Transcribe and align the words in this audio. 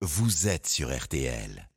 vous 0.00 0.46
êtes 0.46 0.68
sur 0.68 0.96
RTL. 0.96 1.67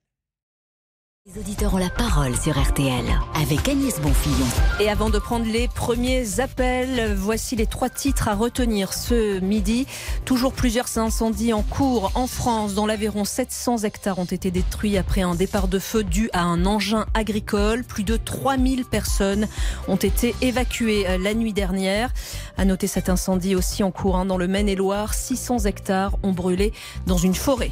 Les 1.28 1.40
auditeurs 1.40 1.76
ont 1.76 1.78
la 1.78 1.92
parole 1.92 2.36
sur 2.36 2.60
RTL 2.60 3.06
avec 3.36 3.70
Agnès 3.70 4.02
Bonfillon. 4.02 4.48
Et 4.80 4.90
avant 4.90 5.12
de 5.12 5.20
prendre 5.20 5.46
les 5.46 5.68
premiers 5.68 6.40
appels, 6.40 7.14
voici 7.14 7.56
les 7.56 7.68
trois 7.68 7.90
titres 7.90 8.28
à 8.28 8.34
retenir 8.34 8.92
ce 8.92 9.40
midi. 9.40 9.86
Toujours 10.26 10.52
plusieurs 10.52 10.98
incendies 10.98 11.54
en 11.54 11.62
cours 11.62 12.12
en 12.16 12.26
France. 12.26 12.74
Dans 12.74 12.88
l'Aveyron, 12.88 13.24
700 13.24 13.84
hectares 13.84 14.18
ont 14.18 14.26
été 14.26 14.50
détruits 14.50 14.98
après 14.98 15.22
un 15.22 15.36
départ 15.36 15.68
de 15.68 15.78
feu 15.78 16.04
dû 16.04 16.32
à 16.34 16.42
un 16.42 16.66
engin 16.66 17.06
agricole. 17.14 17.84
Plus 17.84 18.04
de 18.04 18.18
3000 18.18 18.86
personnes 18.86 19.48
ont 19.88 19.98
été 19.98 20.34
évacuées 20.42 21.06
la 21.20 21.36
nuit 21.36 21.54
dernière. 21.54 22.10
À 22.58 22.66
noter 22.66 22.88
cet 22.88 23.10
incendie 23.10 23.54
aussi 23.54 23.84
en 23.84 23.92
cours 23.92 24.16
hein, 24.18 24.26
dans 24.26 24.38
le 24.38 24.48
Maine-et-Loire. 24.48 25.14
600 25.14 25.66
hectares 25.66 26.18
ont 26.24 26.32
brûlé 26.32 26.74
dans 27.06 27.18
une 27.18 27.36
forêt. 27.36 27.70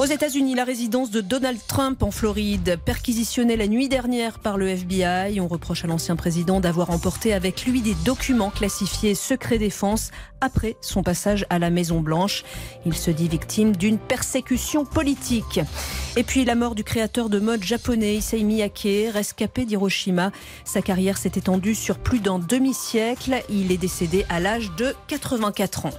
Aux 0.00 0.06
États-Unis, 0.06 0.54
la 0.54 0.64
résidence 0.64 1.10
de 1.10 1.20
Donald 1.20 1.58
Trump 1.68 2.02
en 2.02 2.10
Floride, 2.10 2.69
perquisitionnée 2.76 3.56
la 3.56 3.66
nuit 3.66 3.88
dernière 3.88 4.38
par 4.38 4.58
le 4.58 4.68
FBI. 4.68 5.40
On 5.40 5.48
reproche 5.48 5.84
à 5.84 5.88
l'ancien 5.88 6.16
président 6.16 6.60
d'avoir 6.60 6.90
emporté 6.90 7.32
avec 7.32 7.64
lui 7.64 7.80
des 7.80 7.94
documents 8.04 8.50
classifiés 8.50 9.14
secret 9.14 9.58
défense 9.58 10.10
après 10.40 10.76
son 10.80 11.02
passage 11.02 11.46
à 11.50 11.58
la 11.58 11.70
Maison-Blanche. 11.70 12.44
Il 12.86 12.94
se 12.94 13.10
dit 13.10 13.28
victime 13.28 13.76
d'une 13.76 13.98
persécution 13.98 14.84
politique. 14.84 15.60
Et 16.16 16.22
puis 16.22 16.44
la 16.44 16.54
mort 16.54 16.74
du 16.74 16.84
créateur 16.84 17.28
de 17.28 17.38
mode 17.38 17.62
japonais 17.62 18.16
Issei 18.16 18.44
Miyake, 18.44 19.12
rescapé 19.12 19.64
d'Hiroshima. 19.64 20.32
Sa 20.64 20.82
carrière 20.82 21.18
s'est 21.18 21.32
étendue 21.36 21.74
sur 21.74 21.98
plus 21.98 22.20
d'un 22.20 22.38
demi-siècle. 22.38 23.42
Il 23.48 23.72
est 23.72 23.76
décédé 23.76 24.24
à 24.28 24.40
l'âge 24.40 24.70
de 24.76 24.94
84 25.08 25.86
ans. 25.86 25.94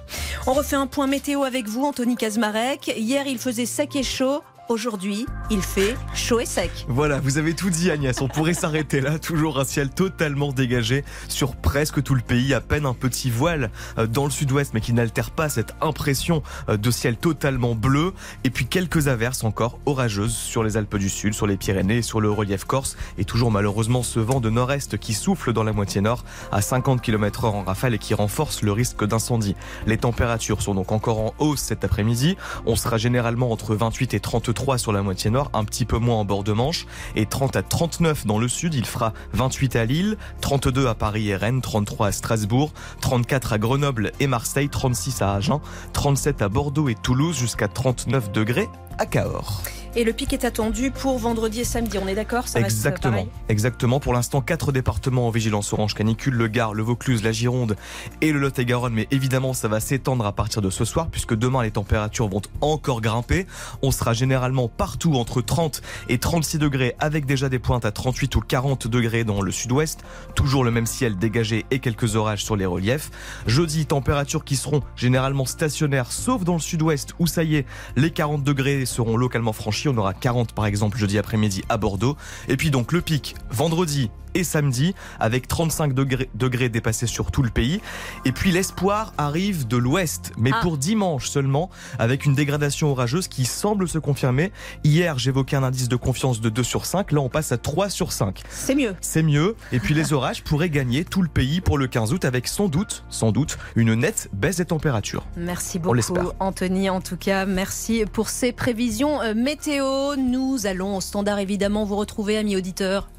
On 0.47 0.53
refait 0.53 0.75
un 0.75 0.87
point 0.87 1.07
météo 1.07 1.43
avec 1.43 1.67
vous, 1.67 1.85
Anthony 1.85 2.15
Kazmarek. 2.15 2.93
Hier, 2.97 3.27
il 3.27 3.37
faisait 3.37 3.65
sec 3.65 3.95
et 3.95 4.03
chaud. 4.03 4.41
Aujourd'hui, 4.69 5.25
il 5.49 5.61
fait 5.61 5.95
chaud 6.13 6.39
et 6.39 6.45
sec. 6.45 6.71
Voilà, 6.87 7.19
vous 7.19 7.37
avez 7.37 7.53
tout 7.53 7.69
dit 7.69 7.91
Agnès, 7.91 8.21
on 8.21 8.27
pourrait 8.27 8.53
s'arrêter 8.61 9.01
là, 9.01 9.19
toujours 9.19 9.59
un 9.59 9.65
ciel 9.65 9.89
totalement 9.89 10.53
dégagé 10.53 11.03
sur 11.27 11.55
presque 11.55 12.01
tout 12.03 12.15
le 12.15 12.21
pays, 12.21 12.53
à 12.53 12.61
peine 12.61 12.85
un 12.85 12.93
petit 12.93 13.29
voile 13.29 13.69
euh, 13.97 14.07
dans 14.07 14.23
le 14.23 14.31
sud-ouest 14.31 14.73
mais 14.73 14.79
qui 14.79 14.93
n'altère 14.93 15.31
pas 15.31 15.49
cette 15.49 15.73
impression 15.81 16.41
euh, 16.69 16.77
de 16.77 16.91
ciel 16.91 17.17
totalement 17.17 17.75
bleu. 17.75 18.13
Et 18.43 18.49
puis 18.49 18.65
quelques 18.65 19.07
averses 19.07 19.43
encore 19.43 19.79
orageuses 19.85 20.35
sur 20.35 20.63
les 20.63 20.77
Alpes 20.77 20.97
du 20.97 21.09
Sud, 21.09 21.33
sur 21.33 21.47
les 21.47 21.57
Pyrénées 21.57 22.01
sur 22.01 22.21
le 22.21 22.31
relief 22.31 22.63
corse. 22.63 22.95
Et 23.17 23.25
toujours 23.25 23.51
malheureusement 23.51 24.03
ce 24.03 24.19
vent 24.19 24.39
de 24.39 24.49
nord-est 24.49 24.97
qui 24.97 25.13
souffle 25.13 25.51
dans 25.53 25.63
la 25.63 25.73
moitié 25.73 26.01
nord 26.01 26.23
à 26.51 26.61
50 26.61 27.01
km/h 27.01 27.47
en 27.47 27.63
rafale 27.63 27.93
et 27.93 27.99
qui 27.99 28.13
renforce 28.13 28.61
le 28.61 28.71
risque 28.71 29.05
d'incendie. 29.05 29.55
Les 29.85 29.97
températures 29.97 30.61
sont 30.61 30.75
donc 30.75 30.91
encore 30.91 31.19
en 31.19 31.33
hausse 31.39 31.61
cet 31.61 31.83
après-midi, 31.83 32.37
on 32.65 32.75
sera 32.75 32.97
généralement 32.97 33.51
entre 33.51 33.75
28 33.75 34.13
et 34.13 34.19
33 34.19 34.51
sur 34.77 34.91
la 34.91 35.01
moitié 35.01 35.29
nord, 35.31 35.49
un 35.53 35.63
petit 35.63 35.85
peu 35.85 35.97
moins 35.97 36.17
en 36.17 36.25
bord 36.25 36.43
de 36.43 36.51
Manche, 36.51 36.85
et 37.15 37.25
30 37.25 37.55
à 37.55 37.63
39 37.63 38.25
dans 38.25 38.37
le 38.37 38.47
sud. 38.47 38.73
Il 38.73 38.85
fera 38.85 39.13
28 39.33 39.75
à 39.75 39.85
Lille, 39.85 40.17
32 40.41 40.87
à 40.87 40.95
Paris 40.95 41.29
et 41.29 41.35
Rennes, 41.35 41.61
33 41.61 42.07
à 42.07 42.11
Strasbourg, 42.11 42.71
34 43.01 43.53
à 43.53 43.57
Grenoble 43.57 44.11
et 44.19 44.27
Marseille, 44.27 44.69
36 44.69 45.21
à 45.21 45.33
Agen, 45.33 45.61
37 45.93 46.41
à 46.41 46.49
Bordeaux 46.49 46.89
et 46.89 46.95
Toulouse, 46.95 47.37
jusqu'à 47.37 47.67
39 47.67 48.31
degrés 48.31 48.69
à 48.97 49.05
Cahors. 49.05 49.61
Et 49.93 50.05
le 50.05 50.13
pic 50.13 50.31
est 50.31 50.45
attendu 50.45 50.89
pour 50.89 51.17
vendredi 51.17 51.59
et 51.59 51.63
samedi, 51.65 51.97
on 51.97 52.07
est 52.07 52.15
d'accord 52.15 52.45
Exactement. 52.55 53.27
Exactement. 53.49 53.99
Pour 53.99 54.13
l'instant, 54.13 54.39
quatre 54.39 54.71
départements 54.71 55.27
en 55.27 55.31
vigilance 55.31 55.73
orange 55.73 55.95
canicule, 55.95 56.33
le 56.35 56.47
Gard, 56.47 56.73
le 56.73 56.81
Vaucluse, 56.81 57.23
la 57.23 57.33
Gironde 57.33 57.75
et 58.21 58.31
le 58.31 58.39
Lot-et-Garonne. 58.39 58.93
Mais 58.93 59.09
évidemment, 59.11 59.51
ça 59.51 59.67
va 59.67 59.81
s'étendre 59.81 60.25
à 60.25 60.31
partir 60.31 60.61
de 60.61 60.69
ce 60.69 60.85
soir 60.85 61.09
puisque 61.09 61.35
demain, 61.35 61.61
les 61.63 61.71
températures 61.71 62.29
vont 62.29 62.41
encore 62.61 63.01
grimper. 63.01 63.47
On 63.81 63.91
sera 63.91 64.13
généralement 64.13 64.69
partout 64.69 65.15
entre 65.15 65.41
30 65.41 65.81
et 66.07 66.19
36 66.19 66.57
degrés 66.57 66.95
avec 66.99 67.25
déjà 67.25 67.49
des 67.49 67.59
pointes 67.59 67.83
à 67.83 67.91
38 67.91 68.33
ou 68.37 68.39
40 68.39 68.87
degrés 68.87 69.25
dans 69.25 69.41
le 69.41 69.51
sud-ouest. 69.51 69.99
Toujours 70.35 70.63
le 70.63 70.71
même 70.71 70.85
ciel 70.85 71.17
dégagé 71.17 71.65
et 71.69 71.79
quelques 71.79 72.15
orages 72.15 72.45
sur 72.45 72.55
les 72.55 72.65
reliefs. 72.65 73.11
Jeudi, 73.45 73.85
températures 73.85 74.45
qui 74.45 74.55
seront 74.55 74.83
généralement 74.95 75.45
stationnaires 75.45 76.13
sauf 76.13 76.45
dans 76.45 76.53
le 76.53 76.59
sud-ouest 76.59 77.13
où 77.19 77.27
ça 77.27 77.43
y 77.43 77.57
est, 77.57 77.65
les 77.97 78.11
40 78.11 78.41
degrés 78.45 78.85
seront 78.85 79.17
localement 79.17 79.51
franchis 79.51 79.80
on 79.89 79.97
aura 79.97 80.13
40 80.13 80.53
par 80.53 80.65
exemple 80.65 80.97
jeudi 80.97 81.17
après-midi 81.17 81.63
à 81.69 81.77
Bordeaux. 81.77 82.17
Et 82.47 82.57
puis 82.57 82.71
donc 82.71 82.91
le 82.91 83.01
pic 83.01 83.35
vendredi 83.49 84.09
et 84.33 84.43
samedi 84.43 84.93
avec 85.19 85.47
35 85.47 85.93
degrés, 85.93 86.29
degrés 86.35 86.69
dépassés 86.69 87.07
sur 87.07 87.31
tout 87.31 87.43
le 87.43 87.49
pays. 87.49 87.81
Et 88.25 88.31
puis 88.31 88.51
l'espoir 88.51 89.13
arrive 89.17 89.67
de 89.67 89.77
l'ouest, 89.77 90.31
mais 90.37 90.51
pour 90.61 90.77
dimanche 90.77 91.29
seulement, 91.29 91.69
avec 91.99 92.25
une 92.25 92.33
dégradation 92.33 92.91
orageuse 92.91 93.27
qui 93.27 93.45
semble 93.45 93.87
se 93.87 93.97
confirmer. 93.97 94.51
Hier, 94.83 95.17
j'évoquais 95.17 95.55
un 95.55 95.63
indice 95.63 95.89
de 95.89 95.95
confiance 95.95 96.41
de 96.41 96.49
2 96.49 96.63
sur 96.63 96.85
5, 96.85 97.11
là 97.11 97.21
on 97.21 97.29
passe 97.29 97.51
à 97.51 97.57
3 97.57 97.89
sur 97.89 98.11
5. 98.11 98.41
C'est 98.49 98.75
mieux. 98.75 98.95
C'est 99.01 99.23
mieux. 99.23 99.55
Et 99.71 99.79
puis 99.79 99.93
les 99.93 100.13
orages 100.13 100.43
pourraient 100.43 100.69
gagner 100.69 101.05
tout 101.05 101.21
le 101.21 101.29
pays 101.29 101.61
pour 101.61 101.77
le 101.77 101.87
15 101.87 102.13
août 102.13 102.25
avec 102.25 102.47
sans 102.47 102.67
doute, 102.67 103.03
sans 103.09 103.31
doute, 103.31 103.57
une 103.75 103.93
nette 103.95 104.29
baisse 104.33 104.57
des 104.57 104.65
températures. 104.65 105.25
Merci 105.37 105.79
beaucoup 105.79 105.99
Anthony, 106.39 106.89
en 106.89 107.01
tout 107.01 107.17
cas, 107.17 107.45
merci 107.45 108.05
pour 108.11 108.29
ces 108.29 108.51
prévisions 108.51 109.19
météo. 109.35 110.15
Nous 110.15 110.65
allons 110.65 110.97
au 110.97 111.01
standard 111.01 111.39
évidemment 111.39 111.85
vous 111.85 111.95
retrouver, 111.95 112.37
amis 112.37 112.55
auditeurs. 112.55 113.09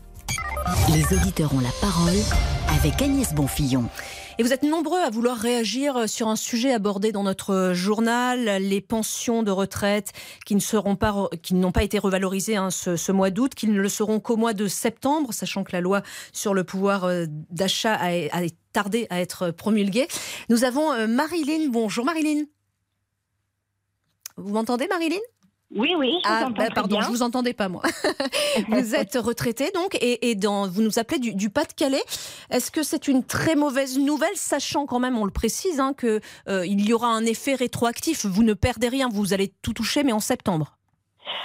Les 0.94 1.16
auditeurs 1.16 1.54
ont 1.54 1.60
la 1.60 1.70
parole 1.80 2.18
avec 2.68 3.00
Agnès 3.00 3.34
Bonfillon. 3.34 3.88
Et 4.38 4.42
vous 4.42 4.52
êtes 4.52 4.62
nombreux 4.62 5.00
à 5.00 5.10
vouloir 5.10 5.36
réagir 5.36 6.08
sur 6.08 6.28
un 6.28 6.36
sujet 6.36 6.72
abordé 6.72 7.12
dans 7.12 7.22
notre 7.22 7.72
journal, 7.74 8.62
les 8.62 8.80
pensions 8.80 9.42
de 9.42 9.50
retraite 9.50 10.12
qui 10.46 10.54
ne 10.54 10.60
seront 10.60 10.96
pas, 10.96 11.28
qui 11.42 11.54
n'ont 11.54 11.72
pas 11.72 11.82
été 11.82 11.98
revalorisées 11.98 12.56
hein, 12.56 12.70
ce, 12.70 13.12
mois 13.12 13.30
d'août, 13.30 13.54
qui 13.54 13.68
ne 13.68 13.80
le 13.80 13.88
seront 13.88 14.20
qu'au 14.20 14.36
mois 14.36 14.54
de 14.54 14.68
septembre, 14.68 15.32
sachant 15.32 15.64
que 15.64 15.72
la 15.72 15.80
loi 15.80 16.02
sur 16.32 16.54
le 16.54 16.64
pouvoir 16.64 17.04
euh, 17.04 17.26
d'achat 17.50 17.94
a, 17.94 18.10
a 18.10 18.42
tardé 18.72 19.06
à 19.10 19.20
être 19.20 19.50
promulguée. 19.50 20.08
Nous 20.48 20.64
avons 20.64 20.92
euh, 20.92 21.06
Marilyn. 21.06 21.68
Bonjour 21.70 22.04
Marilyn. 22.04 22.44
Vous 24.36 24.52
m'entendez 24.52 24.88
Marilyn? 24.88 25.20
Oui, 25.74 25.94
oui, 25.96 26.18
je 26.24 26.28
ah, 26.28 26.48
bah, 26.54 26.68
pardon, 26.74 27.00
je 27.00 27.08
vous 27.08 27.22
entendais 27.22 27.54
pas 27.54 27.68
moi. 27.68 27.82
vous 28.68 28.94
êtes 28.94 29.14
retraité 29.14 29.70
donc 29.74 29.96
et, 30.00 30.34
dans, 30.34 30.68
vous 30.68 30.82
nous 30.82 30.98
appelez 30.98 31.18
du, 31.18 31.50
Pas-de-Calais. 31.50 32.02
Est-ce 32.50 32.70
que 32.70 32.82
c'est 32.82 33.08
une 33.08 33.24
très 33.24 33.54
mauvaise 33.54 33.98
nouvelle, 33.98 34.34
sachant 34.34 34.86
quand 34.86 34.98
même, 34.98 35.16
on 35.16 35.24
le 35.24 35.30
précise, 35.30 35.80
hein, 35.80 35.94
que 35.96 36.20
euh, 36.48 36.66
il 36.66 36.86
y 36.86 36.92
aura 36.92 37.08
un 37.08 37.24
effet 37.24 37.54
rétroactif? 37.54 38.26
Vous 38.26 38.42
ne 38.42 38.54
perdez 38.54 38.88
rien, 38.88 39.08
vous 39.10 39.32
allez 39.32 39.52
tout 39.62 39.72
toucher, 39.72 40.02
mais 40.04 40.12
en 40.12 40.20
septembre. 40.20 40.76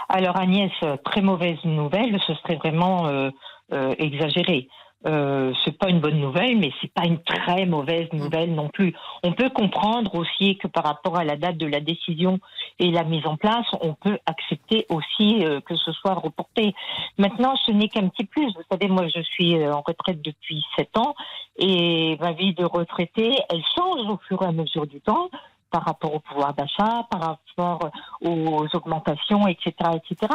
Alors 0.10 0.38
Agnès, 0.38 0.72
très 1.06 1.22
mauvaise 1.22 1.60
nouvelle, 1.64 2.20
ce 2.26 2.34
serait 2.36 2.56
vraiment 2.56 3.08
euh, 3.08 3.30
euh, 3.74 3.94
exagéré 3.98 4.68
euh, 5.06 5.54
c'est 5.64 5.78
pas 5.78 5.90
une 5.90 6.00
bonne 6.00 6.20
nouvelle, 6.20 6.58
mais 6.58 6.72
c'est 6.82 6.92
pas 6.92 7.06
une 7.06 7.22
très 7.24 7.66
mauvaise 7.66 8.12
nouvelle 8.14 8.54
non 8.56 8.68
plus. 8.70 8.94
On 9.24 9.32
peut 9.32 9.50
comprendre 9.50 10.16
aussi 10.16 10.58
que 10.58 10.68
par 10.68 10.84
rapport 10.84 11.18
à 11.18 11.24
la 11.24 11.36
date 11.36 11.58
de 11.58 11.68
la 11.68 11.80
décision 11.80 12.40
et 12.80 12.90
la 12.90 13.04
mise 13.04 13.26
en 13.28 13.38
place, 13.38 13.68
on 13.82 13.94
peut 13.94 14.18
accepter 14.26 14.86
aussi 14.90 15.46
euh, 15.46 15.62
que 15.62 15.76
ce 15.76 15.92
soit 15.92 16.16
reporté. 16.16 16.74
Maintenant, 17.18 17.56
ce 17.58 17.72
n'est 17.72 17.90
qu'un 17.90 18.08
petit 18.10 18.26
plus. 18.26 18.48
Vous 18.48 18.64
savez, 18.72 18.88
moi, 18.88 19.08
je 19.08 19.22
suis 19.22 19.58
euh, 19.58 19.74
en 19.74 19.84
retraite 19.86 20.22
depuis 20.22 20.66
sept 20.76 20.98
ans 20.98 21.16
et 21.58 22.18
ma 22.20 22.34
vie 22.34 22.54
de 22.54 22.66
retraité, 22.66 23.38
elle 23.50 23.64
change 23.78 24.08
au 24.10 24.18
fur 24.28 24.42
et 24.42 24.46
à 24.46 24.52
mesure 24.52 24.88
du 24.88 25.00
temps 25.02 25.30
par 25.72 25.84
rapport 25.84 26.14
au 26.14 26.20
pouvoir 26.20 26.54
d'achat, 26.54 27.06
par 27.10 27.38
rapport 27.58 27.92
aux 28.22 28.66
augmentations, 28.74 29.48
etc., 29.48 29.74
etc. 29.96 30.34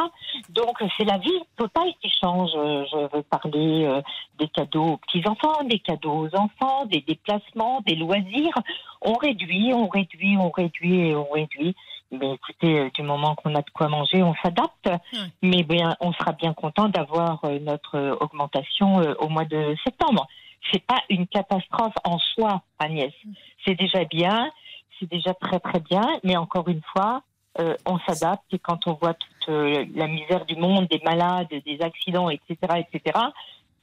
Donc 0.49 0.83
c'est 0.97 1.05
la 1.05 1.17
vie 1.17 1.41
totale 1.57 1.91
qui 2.01 2.09
change. 2.21 2.51
Je 2.53 3.15
veux 3.15 3.23
parler 3.23 3.85
euh, 3.85 4.01
des 4.37 4.47
cadeaux 4.47 4.93
aux 4.93 4.97
petits 4.97 5.23
enfants, 5.27 5.63
des 5.63 5.79
cadeaux 5.79 6.27
aux 6.27 6.35
enfants, 6.35 6.85
des 6.85 7.01
déplacements, 7.01 7.81
des 7.81 7.95
loisirs. 7.95 8.57
On 9.01 9.13
réduit, 9.13 9.73
on 9.73 9.87
réduit, 9.87 10.37
on 10.37 10.49
réduit 10.49 11.09
et 11.09 11.15
on 11.15 11.29
réduit. 11.29 11.75
Mais 12.11 12.33
écoutez, 12.33 12.79
euh, 12.79 12.89
du 12.93 13.01
moment 13.01 13.35
qu'on 13.35 13.55
a 13.55 13.61
de 13.61 13.69
quoi 13.73 13.87
manger, 13.87 14.21
on 14.21 14.35
s'adapte. 14.43 14.89
Mais 15.41 15.63
bien, 15.63 15.95
on 15.99 16.13
sera 16.13 16.33
bien 16.33 16.53
content 16.53 16.89
d'avoir 16.89 17.43
euh, 17.45 17.59
notre 17.59 18.17
augmentation 18.21 19.01
au 19.19 19.29
mois 19.29 19.45
de 19.45 19.75
septembre. 19.83 20.27
C'est 20.71 20.85
pas 20.85 21.01
une 21.09 21.27
catastrophe 21.27 21.95
en 22.05 22.17
soi, 22.19 22.61
Agnès. 22.79 23.11
C'est 23.65 23.75
déjà 23.75 24.05
bien 24.05 24.49
déjà 25.07 25.33
très 25.33 25.59
très 25.59 25.79
bien, 25.79 26.07
mais 26.23 26.35
encore 26.37 26.67
une 26.67 26.81
fois, 26.93 27.23
euh, 27.59 27.75
on 27.85 27.99
s'adapte 27.99 28.51
et 28.51 28.59
quand 28.59 28.87
on 28.87 28.93
voit 28.93 29.13
toute 29.13 29.49
euh, 29.49 29.85
la 29.93 30.07
misère 30.07 30.45
du 30.45 30.55
monde, 30.55 30.87
des 30.87 31.01
malades, 31.05 31.47
des 31.49 31.81
accidents, 31.81 32.29
etc., 32.29 32.57
etc., 32.79 33.19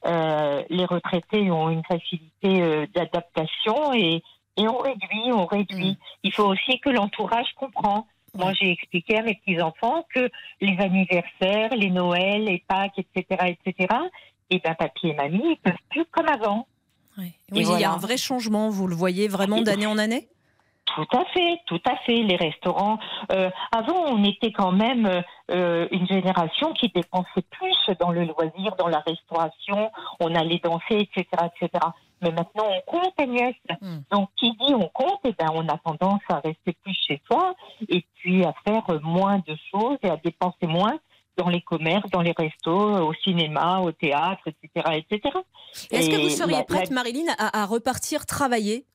euh, 0.05 0.63
les 0.69 0.85
retraités 0.85 1.49
ont 1.51 1.69
une 1.69 1.83
facilité 1.85 2.87
d'adaptation 2.93 3.93
et, 3.93 4.23
et 4.57 4.67
on 4.67 4.77
réduit, 4.77 5.31
on 5.31 5.45
réduit. 5.45 5.91
Mm. 5.91 5.97
Il 6.23 6.33
faut 6.33 6.45
aussi 6.45 6.79
que 6.79 6.89
l'entourage 6.89 7.53
comprend. 7.55 8.07
Moi, 8.33 8.53
j'ai 8.53 8.71
expliqué 8.71 9.17
à 9.17 9.21
mes 9.21 9.35
petits-enfants 9.35 10.05
que 10.13 10.29
les 10.59 10.77
anniversaires, 10.79 11.75
les 11.75 11.89
Noëls, 11.89 12.45
les 12.45 12.63
Pâques, 12.67 12.97
etc., 12.97 13.55
etc., 13.65 13.93
et 14.49 14.59
ben, 14.59 14.75
papy 14.75 15.07
et 15.07 15.13
mamie, 15.13 15.41
ils 15.51 15.57
peuvent 15.63 15.73
plus 15.89 16.05
comme 16.11 16.27
avant. 16.27 16.67
Oui, 17.17 17.33
il 17.51 17.79
y 17.79 17.83
a 17.83 17.91
un 17.91 17.97
vrai 17.97 18.17
changement, 18.17 18.69
vous 18.69 18.87
le 18.87 18.95
voyez 18.95 19.27
vraiment 19.27 19.61
d'année 19.61 19.85
en 19.85 19.97
année? 19.97 20.27
Tout 20.95 21.17
à 21.17 21.25
fait, 21.25 21.59
tout 21.67 21.81
à 21.85 21.95
fait. 21.97 22.23
Les 22.23 22.35
restaurants. 22.35 22.99
Euh, 23.31 23.49
avant, 23.71 24.05
on 24.07 24.23
était 24.23 24.51
quand 24.51 24.71
même 24.71 25.23
euh, 25.51 25.87
une 25.91 26.07
génération 26.07 26.73
qui 26.73 26.89
dépensait 26.89 27.45
plus 27.51 27.95
dans 27.99 28.11
le 28.11 28.25
loisir, 28.25 28.75
dans 28.77 28.87
la 28.87 28.99
restauration. 28.99 29.91
On 30.19 30.33
allait 30.35 30.59
danser, 30.63 31.07
etc., 31.15 31.25
etc. 31.55 31.69
Mais 32.21 32.31
maintenant, 32.31 32.65
on 32.69 32.81
compte, 32.91 33.13
Agnès. 33.19 33.55
Hmm. 33.81 33.99
Donc, 34.11 34.29
qui 34.37 34.51
dit 34.51 34.73
on 34.75 34.87
compte, 34.89 35.19
eh 35.23 35.31
ben, 35.37 35.47
on 35.53 35.67
a 35.67 35.77
tendance 35.77 36.21
à 36.29 36.39
rester 36.39 36.73
plus 36.83 36.95
chez 37.07 37.21
soi 37.29 37.55
et 37.89 38.05
puis 38.15 38.43
à 38.45 38.53
faire 38.65 38.83
moins 39.01 39.39
de 39.47 39.55
choses 39.71 39.97
et 40.03 40.09
à 40.09 40.17
dépenser 40.17 40.67
moins 40.67 40.99
dans 41.37 41.47
les 41.49 41.61
commerces, 41.61 42.09
dans 42.11 42.21
les 42.21 42.33
restos, 42.37 43.07
au 43.07 43.13
cinéma, 43.23 43.79
au 43.79 43.91
théâtre, 43.91 44.41
etc., 44.47 44.97
etc. 45.09 45.35
Est-ce 45.89 46.09
que 46.09 46.21
vous 46.21 46.29
seriez 46.29 46.57
la- 46.57 46.63
prête, 46.63 46.91
Marilyn, 46.91 47.33
à, 47.39 47.61
à 47.63 47.65
repartir 47.65 48.25
travailler? 48.25 48.85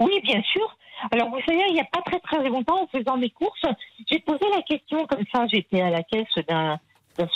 Oui, 0.00 0.20
bien 0.22 0.42
sûr. 0.42 0.76
Alors, 1.10 1.28
vous 1.30 1.40
savez, 1.46 1.62
il 1.68 1.74
n'y 1.74 1.80
a 1.80 1.84
pas 1.84 2.02
très 2.02 2.20
très 2.20 2.48
longtemps, 2.48 2.82
en 2.82 2.86
faisant 2.86 3.16
mes 3.16 3.30
courses, 3.30 3.66
j'ai 4.10 4.18
posé 4.20 4.44
la 4.54 4.62
question 4.62 5.06
comme 5.06 5.24
ça. 5.32 5.46
J'étais 5.46 5.80
à 5.80 5.90
la 5.90 6.02
caisse 6.02 6.34
d'un 6.48 6.78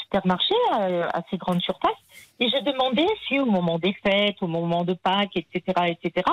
supermarché 0.02 0.54
à, 0.72 1.16
assez 1.16 1.36
grande 1.38 1.60
surface 1.62 1.96
et 2.38 2.48
je 2.48 2.62
demandais 2.64 3.06
si 3.26 3.38
au 3.38 3.46
moment 3.46 3.78
des 3.78 3.94
fêtes, 4.04 4.36
au 4.42 4.46
moment 4.46 4.84
de 4.84 4.94
Pâques, 4.94 5.36
etc., 5.36 5.62
etc., 5.88 6.26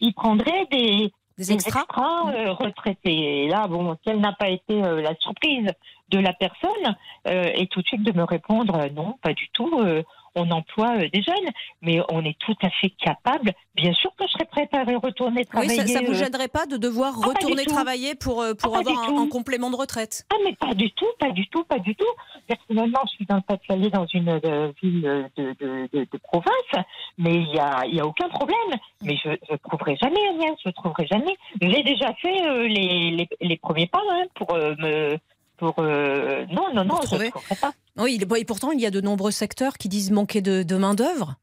ils 0.00 0.12
prendraient 0.12 0.66
des, 0.70 1.12
Des 1.38 1.44
des 1.46 1.52
extras 1.52 2.30
euh, 2.30 2.52
retraités. 2.52 3.44
Et 3.44 3.48
là, 3.48 3.66
bon, 3.66 3.96
quelle 4.04 4.20
n'a 4.20 4.32
pas 4.32 4.48
été 4.48 4.82
euh, 4.82 5.00
la 5.00 5.14
surprise 5.16 5.70
de 6.10 6.18
la 6.18 6.32
personne 6.32 6.96
euh, 7.28 7.50
et 7.54 7.66
tout 7.68 7.80
de 7.82 7.86
suite 7.86 8.02
de 8.02 8.12
me 8.16 8.24
répondre 8.24 8.74
euh, 8.76 8.88
non, 8.90 9.16
pas 9.22 9.32
du 9.32 9.48
tout. 9.52 9.70
euh, 9.80 10.02
on 10.36 10.48
emploie 10.52 10.96
des 11.12 11.22
jeunes, 11.22 11.50
mais 11.82 11.98
on 12.08 12.24
est 12.24 12.38
tout 12.38 12.54
à 12.62 12.70
fait 12.70 12.90
capable. 13.04 13.50
Bien 13.74 13.92
sûr 13.94 14.12
que 14.16 14.24
je 14.28 14.30
serais 14.30 14.44
prête 14.44 14.72
à 14.72 14.84
retourner 14.84 15.40
Oui, 15.40 15.44
travailler. 15.46 15.74
ça, 15.74 15.86
ça 15.88 16.00
vous 16.02 16.12
euh, 16.12 16.14
gênerait 16.14 16.46
pas 16.46 16.66
de 16.66 16.76
devoir 16.76 17.14
Ah, 17.20 17.26
retourner 17.26 17.64
travailler 17.64 18.14
pour, 18.14 18.44
pour 18.62 18.76
Ah, 18.76 18.78
avoir 18.78 19.08
un, 19.10 19.26
complément 19.26 19.70
de 19.70 19.76
retraite? 19.76 20.24
Ah, 20.32 20.36
mais 20.44 20.54
pas 20.54 20.72
du 20.74 20.92
tout, 20.92 21.08
pas 21.18 21.30
du 21.32 21.48
tout, 21.48 21.64
pas 21.64 21.80
du 21.80 21.96
tout. 21.96 22.06
Personnellement, 22.46 23.00
je 23.06 23.10
suis 23.16 23.26
dans 23.26 23.34
le 23.36 23.42
Pas-de-Calais, 23.42 23.90
dans 23.90 24.06
une 24.06 24.28
euh, 24.28 24.70
ville 24.80 25.02
de, 25.36 25.52
de, 25.58 25.88
de, 25.92 26.06
de 26.12 26.18
province, 26.22 26.84
mais 27.18 27.34
il 27.34 27.50
n'y 27.50 27.58
a, 27.58 27.84
y 27.86 27.98
a 27.98 28.06
aucun 28.06 28.28
problème. 28.28 28.56
Mais 29.02 29.16
je 29.16 29.30
ne 29.30 29.56
trouverai 29.56 29.96
jamais, 29.96 30.28
Agnès, 30.28 30.54
je 30.62 30.68
ne 30.68 30.74
trouverai 30.74 31.08
jamais. 31.10 31.36
J'ai 31.60 31.82
déjà 31.82 32.14
fait 32.22 32.46
euh, 32.46 32.68
les, 32.68 33.10
les, 33.10 33.28
les 33.40 33.56
premiers 33.56 33.88
pas 33.88 34.02
hein, 34.12 34.22
pour 34.36 34.54
euh, 34.54 34.76
me. 34.78 35.18
Pour, 35.60 35.74
euh, 35.78 36.46
non, 36.50 36.72
non, 36.72 36.84
non, 36.84 37.00
je 37.02 37.16
ne 37.16 37.60
pas. 37.60 37.72
Oui, 37.98 38.18
et 38.38 38.44
pourtant, 38.46 38.70
il 38.70 38.80
y 38.80 38.86
a 38.86 38.90
de 38.90 39.02
nombreux 39.02 39.30
secteurs 39.30 39.74
qui 39.74 39.90
disent 39.90 40.10
manquer 40.10 40.40
de, 40.40 40.62
de 40.62 40.76
main-d'œuvre. 40.76 41.34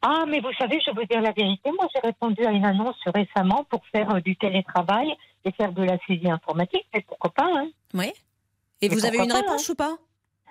Ah, 0.00 0.24
mais 0.26 0.40
vous 0.40 0.52
savez, 0.58 0.80
je 0.84 0.90
vous 0.92 1.04
dire 1.04 1.20
la 1.20 1.32
vérité. 1.32 1.70
Moi, 1.72 1.86
j'ai 1.94 2.00
répondu 2.00 2.42
à 2.46 2.52
une 2.52 2.64
annonce 2.64 2.96
récemment 3.04 3.64
pour 3.68 3.82
faire 3.94 4.14
euh, 4.14 4.20
du 4.20 4.34
télétravail 4.36 5.14
et 5.44 5.52
faire 5.52 5.72
de 5.72 5.82
la 5.82 5.98
saisie 6.06 6.30
informatique. 6.30 6.86
Mais 6.94 7.04
pourquoi 7.06 7.30
pas 7.30 7.44
hein 7.54 7.68
Oui. 7.92 8.12
Et 8.80 8.88
Mais 8.88 8.94
vous 8.94 9.04
avez 9.04 9.18
une 9.18 9.28
pas, 9.28 9.36
réponse 9.36 9.68
ou 9.68 9.74
pas? 9.74 9.96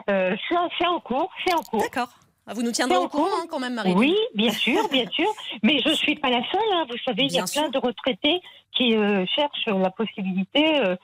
Euh, 0.08 0.36
c'est 0.48 0.86
en 0.86 1.00
cours, 1.00 1.32
c'est 1.46 1.56
en 1.56 1.64
cours. 1.64 1.82
D'accord. 1.82 2.10
Ah, 2.48 2.54
Vous 2.54 2.62
nous 2.62 2.72
tiendrez 2.72 2.98
au 2.98 3.08
courant 3.10 3.26
hein, 3.42 3.48
quand 3.50 3.60
même, 3.60 3.74
Marilyn. 3.74 3.98
Oui, 3.98 4.16
bien 4.36 4.52
sûr, 4.52 4.88
bien 4.90 5.10
sûr. 5.10 5.28
Mais 5.64 5.80
je 5.84 5.90
ne 5.90 5.96
suis 5.96 6.16
pas 6.16 6.30
la 6.30 6.44
seule. 6.52 6.62
hein. 6.74 6.86
Vous 6.90 6.98
savez, 7.04 7.24
il 7.24 7.32
y 7.34 7.40
a 7.40 7.46
plein 7.46 7.70
de 7.70 7.78
retraités 7.80 8.40
qui 8.72 8.96
euh, 8.96 9.26
cherchent 9.36 9.66
la 9.68 9.90
possibilité. 9.90 10.78
euh, 10.80 10.96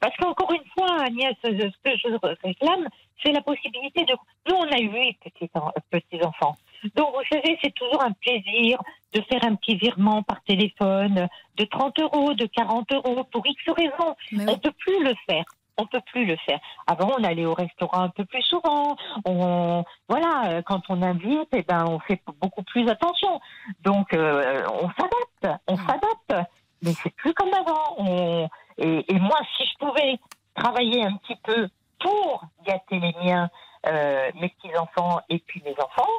parce 0.00 0.16
qu'encore 0.16 0.52
une 0.52 0.64
fois, 0.74 1.02
Agnès, 1.02 1.34
ce 1.44 1.50
que 1.50 1.96
je 1.98 2.08
réclame, 2.46 2.88
c'est 3.22 3.32
la 3.32 3.42
possibilité 3.42 4.04
de. 4.04 4.14
Nous, 4.48 4.54
on 4.56 4.64
a 4.72 4.78
huit 4.78 5.18
petits, 5.22 5.50
petits 5.90 6.24
enfants. 6.24 6.56
Donc, 6.94 7.08
vous 7.14 7.22
savez, 7.30 7.58
c'est 7.62 7.74
toujours 7.74 8.02
un 8.02 8.12
plaisir 8.12 8.80
de 9.12 9.20
faire 9.22 9.44
un 9.44 9.54
petit 9.56 9.76
virement 9.76 10.22
par 10.22 10.42
téléphone 10.44 11.28
de 11.56 11.64
30 11.64 11.98
euros, 12.00 12.32
de 12.34 12.46
40 12.46 12.92
euros 12.92 13.24
pour 13.24 13.46
X 13.46 13.62
raisons. 13.68 14.14
On 14.32 14.36
oui. 14.38 14.44
ne 14.46 14.54
peut 14.54 14.72
plus 14.78 15.02
le 15.04 15.12
faire. 15.28 15.44
On 15.78 15.86
peut 15.86 16.00
plus 16.12 16.24
le 16.24 16.36
faire. 16.46 16.58
Avant, 16.86 17.12
on 17.18 17.24
allait 17.24 17.44
au 17.44 17.54
restaurant 17.54 18.00
un 18.02 18.08
peu 18.08 18.24
plus 18.24 18.42
souvent. 18.42 18.96
On, 19.26 19.84
voilà, 20.08 20.42
euh, 20.46 20.62
quand 20.62 20.80
on 20.88 21.02
invite, 21.02 21.48
eh 21.52 21.62
ben, 21.62 21.84
on 21.86 21.98
fait 22.00 22.20
beaucoup 22.40 22.62
plus 22.62 22.88
attention. 22.88 23.40
Donc, 23.82 24.12
euh, 24.14 24.62
on 24.82 24.88
s'adapte, 24.90 25.60
on 25.68 25.76
s'adapte. 25.76 26.48
Mais 26.82 26.92
c'est 27.02 27.14
plus 27.16 27.34
comme 27.34 27.52
avant. 27.52 27.94
On- 27.98 28.48
et, 28.78 29.04
et 29.14 29.18
moi, 29.18 29.38
si 29.56 29.66
je 29.66 29.86
pouvais 29.86 30.18
travailler 30.54 31.04
un 31.04 31.16
petit 31.16 31.36
peu 31.42 31.68
pour 32.00 32.44
gâter 32.66 33.00
les 33.00 33.14
miens, 33.24 33.48
euh, 33.88 34.30
mes 34.40 34.48
petits 34.48 34.76
enfants 34.76 35.20
et 35.28 35.38
puis 35.38 35.62
mes 35.64 35.74
enfants, 35.80 36.10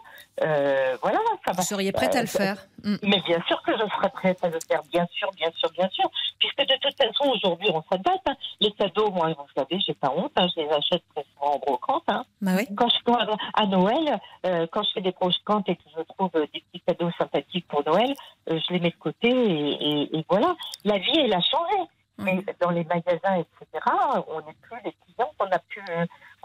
euh, 0.44 0.98
voilà, 1.02 1.20
ça 1.46 1.52
va. 1.54 1.62
Vous 1.62 1.62
seriez 1.64 1.92
prête 1.92 2.16
à 2.16 2.22
le 2.22 2.28
Euh, 2.28 2.28
faire? 2.28 2.68
Mm. 2.84 2.96
mais 3.04 3.20
bien 3.22 3.42
sûr 3.48 3.62
que 3.64 3.72
je 3.74 3.84
serais 3.96 4.10
prête 4.10 4.44
à 4.44 4.50
le 4.50 4.60
faire, 4.68 4.82
bien 4.92 5.06
sûr, 5.12 5.30
bien 5.36 5.50
sûr, 5.58 5.70
bien 5.72 5.90
sûr. 5.90 6.10
Puisque 6.40 6.60
de 6.60 6.76
toute 6.82 6.96
façon, 6.98 7.32
aujourd'hui, 7.32 7.70
on 7.74 7.84
s'adapte. 7.92 8.28
hein. 8.28 8.36
Les 8.62 8.72
cadeaux, 8.72 9.10
moi, 9.12 9.30
vous 9.30 9.46
savez, 9.56 9.80
j'ai 9.86 9.94
pas 9.96 10.12
honte, 10.16 10.32
hein, 10.38 10.48
je 10.56 10.62
les 10.62 10.70
achète 10.70 11.04
très 11.16 11.26
souvent 11.34 11.56
en 11.56 11.60
brocante. 11.60 12.04
hein. 12.08 12.24
Bah 12.42 12.52
oui. 12.58 12.68
Quand 12.76 12.90
je 12.90 13.04
dois 13.06 13.26
à 13.54 13.66
Noël, 13.66 14.20
euh, 14.46 14.68
quand 14.72 14.84
je 14.84 14.92
fais 14.94 15.02
des 15.02 15.12
brocantes 15.12 15.68
et 15.70 15.76
que 15.76 15.84
je 15.96 16.02
trouve 16.04 16.30
euh, 16.36 16.46
des 16.54 16.62
petits 16.72 16.82
cadeaux 16.86 17.12
sympathiques 17.18 17.68
pour 17.68 17.84
Noël, 17.86 18.14
euh, 18.50 18.60
je 18.68 18.74
les 18.74 18.80
mets 18.80 18.92
de 18.92 18.96
côté 18.96 19.30
et, 19.30 19.72
et- 20.04 20.18
et 20.20 20.26
voilà. 20.30 20.56
La 20.86 20.98
vie, 21.00 21.18
elle 21.20 21.34
a 21.34 21.42
changé. 21.42 21.78
Mais 22.20 22.44
dans 22.60 22.72
les 22.72 22.84
magasins, 22.86 23.36
etc., 23.36 23.86
on 24.28 24.40
n'est 24.42 24.56
plus 24.64 24.80
les 24.84 24.92
clients 25.06 25.32
qu'on 25.38 25.46
a 25.52 25.60
pu 25.60 25.80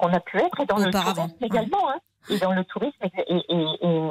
qu'on 0.02 0.12
a 0.12 0.20
pu 0.20 0.38
être 0.38 0.60
et 0.60 0.66
dans 0.66 0.76
Auparavant, 0.84 1.24
le 1.24 1.28
tourisme 1.28 1.44
également. 1.44 1.90
Hein, 1.90 1.98
et 2.30 2.38
dans 2.38 2.52
le 2.52 2.64
tourisme, 2.64 2.96
et, 3.02 3.10
et, 3.28 3.42
et, 3.48 3.62
et, 3.82 3.86
vous 3.86 4.10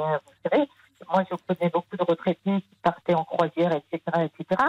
savez, 0.50 0.68
moi 1.10 1.24
je 1.30 1.36
connais 1.54 1.70
beaucoup 1.70 1.96
de 1.96 2.02
retraités 2.02 2.60
qui 2.60 2.76
partaient 2.82 3.14
en 3.14 3.24
croisière, 3.24 3.72
etc., 3.72 4.00
etc. 4.24 4.62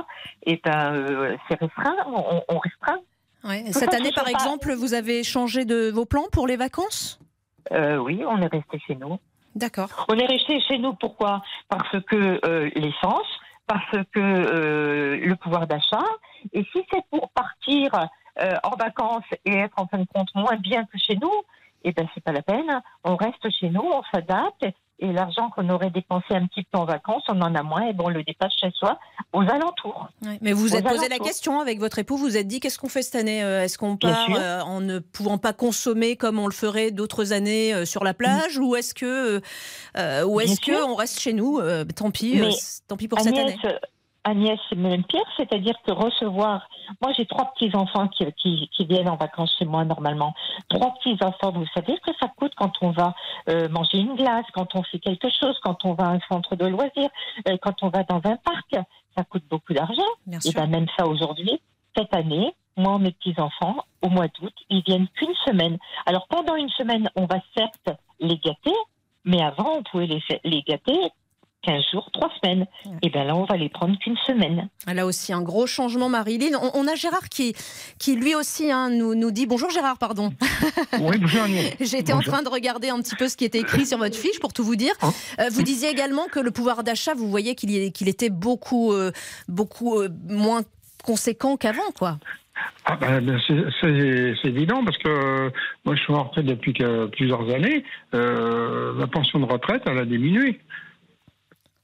Et 0.43 0.61
ben 0.63 0.93
euh, 0.93 1.37
c'est 1.47 1.59
restreint, 1.59 1.95
on, 2.07 2.41
on 2.47 2.59
restreint. 2.59 2.99
Ouais. 3.43 3.63
Cette 3.71 3.91
ça, 3.91 3.97
année, 3.97 4.11
par 4.13 4.23
pas- 4.25 4.31
exemple, 4.31 4.73
vous 4.73 4.93
avez 4.93 5.23
changé 5.23 5.65
de 5.65 5.91
vos 5.91 6.05
plans 6.05 6.27
pour 6.31 6.47
les 6.47 6.55
vacances? 6.55 7.19
Euh, 7.71 7.97
oui, 7.97 8.23
on 8.27 8.41
est 8.41 8.47
resté 8.47 8.79
chez 8.85 8.95
nous. 8.95 9.19
D'accord. 9.55 10.05
On 10.09 10.17
est 10.17 10.25
resté 10.25 10.59
chez 10.61 10.77
nous 10.77 10.93
pourquoi? 10.93 11.43
Parce 11.69 11.91
que 12.09 12.39
euh, 12.45 12.69
l'essence, 12.75 13.27
parce 13.67 13.91
que 14.13 14.19
euh, 14.19 15.17
le 15.17 15.35
pouvoir 15.35 15.67
d'achat. 15.67 16.03
Et 16.53 16.63
si 16.71 16.83
c'est 16.91 17.03
pour 17.09 17.29
partir 17.31 17.91
euh, 18.41 18.55
en 18.63 18.75
vacances 18.75 19.23
et 19.45 19.55
être 19.57 19.77
en 19.77 19.87
fin 19.87 19.97
de 19.99 20.07
compte 20.13 20.29
moins 20.35 20.57
bien 20.57 20.83
que 20.85 20.97
chez 20.97 21.15
nous, 21.21 21.31
eh 21.83 21.91
ben 21.91 22.07
c'est 22.13 22.23
pas 22.23 22.31
la 22.31 22.41
peine. 22.41 22.81
On 23.03 23.15
reste 23.15 23.49
chez 23.59 23.69
nous, 23.69 23.81
on 23.83 24.01
s'adapte. 24.13 24.65
Et 24.99 25.11
l'argent 25.11 25.49
qu'on 25.49 25.67
aurait 25.69 25.89
dépensé 25.89 26.27
un 26.29 26.45
petit 26.45 26.63
peu 26.63 26.77
en 26.77 26.85
vacances, 26.85 27.23
on 27.27 27.41
en 27.41 27.55
a 27.55 27.63
moins 27.63 27.87
et 27.87 27.93
bon, 27.93 28.05
on 28.05 28.09
le 28.09 28.23
dépasse 28.23 28.53
chez 28.57 28.69
soi, 28.71 28.99
aux 29.33 29.41
alentours. 29.41 30.07
Mais 30.39 30.53
vous 30.53 30.61
vous 30.61 30.75
êtes 30.77 30.87
posé 30.87 31.09
la 31.09 31.17
question 31.19 31.59
avec 31.59 31.79
votre 31.79 31.99
époux, 31.99 32.15
vous 32.15 32.25
vous 32.25 32.37
êtes 32.37 32.47
dit 32.47 32.61
qu'est-ce 32.61 32.77
qu'on 32.79 32.87
fait 32.87 33.01
cette 33.01 33.15
année 33.19 33.43
Euh, 33.43 33.63
Est-ce 33.63 33.77
qu'on 33.77 33.97
part 33.97 34.27
euh, 34.33 34.61
en 34.61 34.79
ne 34.79 34.99
pouvant 34.99 35.37
pas 35.39 35.51
consommer 35.51 36.15
comme 36.15 36.39
on 36.39 36.45
le 36.45 36.53
ferait 36.53 36.91
d'autres 36.91 37.33
années 37.33 37.73
euh, 37.73 37.83
sur 37.85 38.05
la 38.05 38.13
plage 38.13 38.57
ou 38.59 38.77
est-ce 38.77 38.93
que 38.93 39.41
euh, 39.97 40.23
ou 40.23 40.37
Bien 40.37 40.45
est-ce 40.47 40.61
que 40.61 40.75
sûr. 40.75 40.87
on 40.87 40.95
reste 40.95 41.19
chez 41.19 41.33
nous 41.33 41.59
Tant 41.95 42.11
pis, 42.11 42.39
tant 42.87 42.95
pis 42.95 43.09
pour 43.09 43.19
cette 43.19 43.37
année? 43.37 43.57
Agnès, 44.25 44.59
c'est 44.69 44.77
même 44.77 45.03
pire, 45.03 45.25
c'est-à-dire 45.35 45.75
que 45.85 45.91
recevoir. 45.91 46.69
Moi, 47.01 47.11
j'ai 47.17 47.25
trois 47.25 47.53
petits-enfants 47.53 48.07
qui, 48.07 48.25
qui, 48.33 48.69
qui 48.69 48.85
viennent 48.85 49.09
en 49.09 49.17
vacances 49.17 49.53
chez 49.59 49.65
moi 49.65 49.83
normalement. 49.83 50.33
Trois 50.69 50.93
petits-enfants, 50.95 51.51
vous 51.51 51.65
savez 51.73 51.95
ce 51.97 52.11
que 52.11 52.17
ça 52.21 52.29
coûte 52.37 52.53
quand 52.55 52.71
on 52.81 52.91
va 52.91 53.13
euh, 53.49 53.67
manger 53.69 53.97
une 53.97 54.15
glace, 54.15 54.45
quand 54.53 54.75
on 54.75 54.83
fait 54.83 54.99
quelque 54.99 55.27
chose, 55.29 55.57
quand 55.61 55.83
on 55.85 55.93
va 55.93 56.05
à 56.05 56.11
un 56.13 56.19
centre 56.29 56.55
de 56.55 56.65
loisirs, 56.65 57.09
euh, 57.49 57.57
quand 57.61 57.83
on 57.83 57.89
va 57.89 58.03
dans 58.03 58.21
un 58.23 58.37
parc? 58.37 58.75
Ça 59.15 59.23
coûte 59.23 59.43
beaucoup 59.49 59.73
d'argent. 59.73 60.01
Et 60.27 60.51
bien, 60.51 60.67
même 60.67 60.87
ça 60.97 61.05
aujourd'hui, 61.05 61.61
cette 61.95 62.13
année, 62.15 62.55
moi, 62.77 62.97
mes 62.97 63.11
petits-enfants, 63.11 63.85
au 64.01 64.09
mois 64.09 64.27
d'août, 64.27 64.53
ils 64.69 64.81
viennent 64.83 65.07
qu'une 65.09 65.35
semaine. 65.45 65.77
Alors, 66.05 66.27
pendant 66.27 66.55
une 66.55 66.69
semaine, 66.69 67.09
on 67.15 67.25
va 67.25 67.35
certes 67.55 67.89
les 68.19 68.37
gâter, 68.37 68.73
mais 69.25 69.43
avant, 69.43 69.77
on 69.77 69.83
pouvait 69.83 70.07
les, 70.07 70.23
les 70.43 70.61
gâter 70.63 71.11
15 71.63 71.83
jours, 71.91 72.09
3 72.13 72.29
semaines. 72.41 72.65
Ouais. 72.85 72.91
Et 73.03 73.09
bien 73.09 73.23
là, 73.23 73.35
on 73.35 73.45
va 73.45 73.55
les 73.57 73.69
prendre 73.69 73.97
qu'une 73.99 74.17
semaine. 74.27 74.67
Là 74.85 75.05
aussi, 75.05 75.31
un 75.33 75.41
gros 75.41 75.65
changement, 75.65 76.09
Marilyn. 76.09 76.57
On, 76.61 76.71
on 76.73 76.87
a 76.87 76.95
Gérard 76.95 77.29
qui, 77.29 77.55
qui 77.99 78.15
lui 78.15 78.35
aussi 78.35 78.71
hein, 78.71 78.89
nous, 78.89 79.15
nous 79.15 79.31
dit 79.31 79.45
bonjour 79.45 79.69
Gérard, 79.69 79.97
pardon. 79.97 80.33
Oui, 80.99 81.17
bonjour. 81.19 81.41
J'étais 81.79 82.13
en 82.13 82.19
train 82.21 82.41
de 82.43 82.49
regarder 82.49 82.89
un 82.89 82.99
petit 83.01 83.15
peu 83.15 83.27
ce 83.27 83.37
qui 83.37 83.45
était 83.45 83.59
écrit 83.59 83.85
sur 83.85 83.97
votre 83.97 84.15
fiche 84.17 84.39
pour 84.39 84.53
tout 84.53 84.63
vous 84.63 84.75
dire. 84.75 84.93
Hein 85.01 85.11
Euh, 85.39 85.49
vous 85.51 85.63
disiez 85.63 85.89
également 85.89 86.27
que 86.31 86.39
le 86.39 86.51
pouvoir 86.51 86.83
d'achat, 86.83 87.13
vous 87.15 87.29
voyez 87.29 87.55
qu'il 87.55 87.91
qu'il 87.93 88.09
était 88.09 88.29
beaucoup, 88.29 88.91
euh, 88.93 89.11
beaucoup 89.47 89.99
euh, 89.99 90.09
moins 90.29 90.61
conséquent 91.03 91.57
qu'avant, 91.57 91.91
quoi. 91.97 92.17
Ah 92.85 92.95
ben, 92.97 93.19
ben, 93.25 93.39
c'est- 93.47 94.47
évident 94.47 94.83
parce 94.85 94.97
que 94.99 95.07
euh, 95.09 95.49
moi 95.85 95.95
je 95.95 96.01
suis 96.01 96.13
en 96.13 96.23
retraite 96.25 96.45
depuis 96.45 96.73
que- 96.73 97.07
plusieurs 97.07 97.49
années. 97.49 97.83
Euh, 98.13 98.93
la 98.99 99.07
pension 99.07 99.39
de 99.39 99.45
retraite, 99.45 99.81
elle 99.85 99.97
a 99.97 100.05
diminué. 100.05 100.59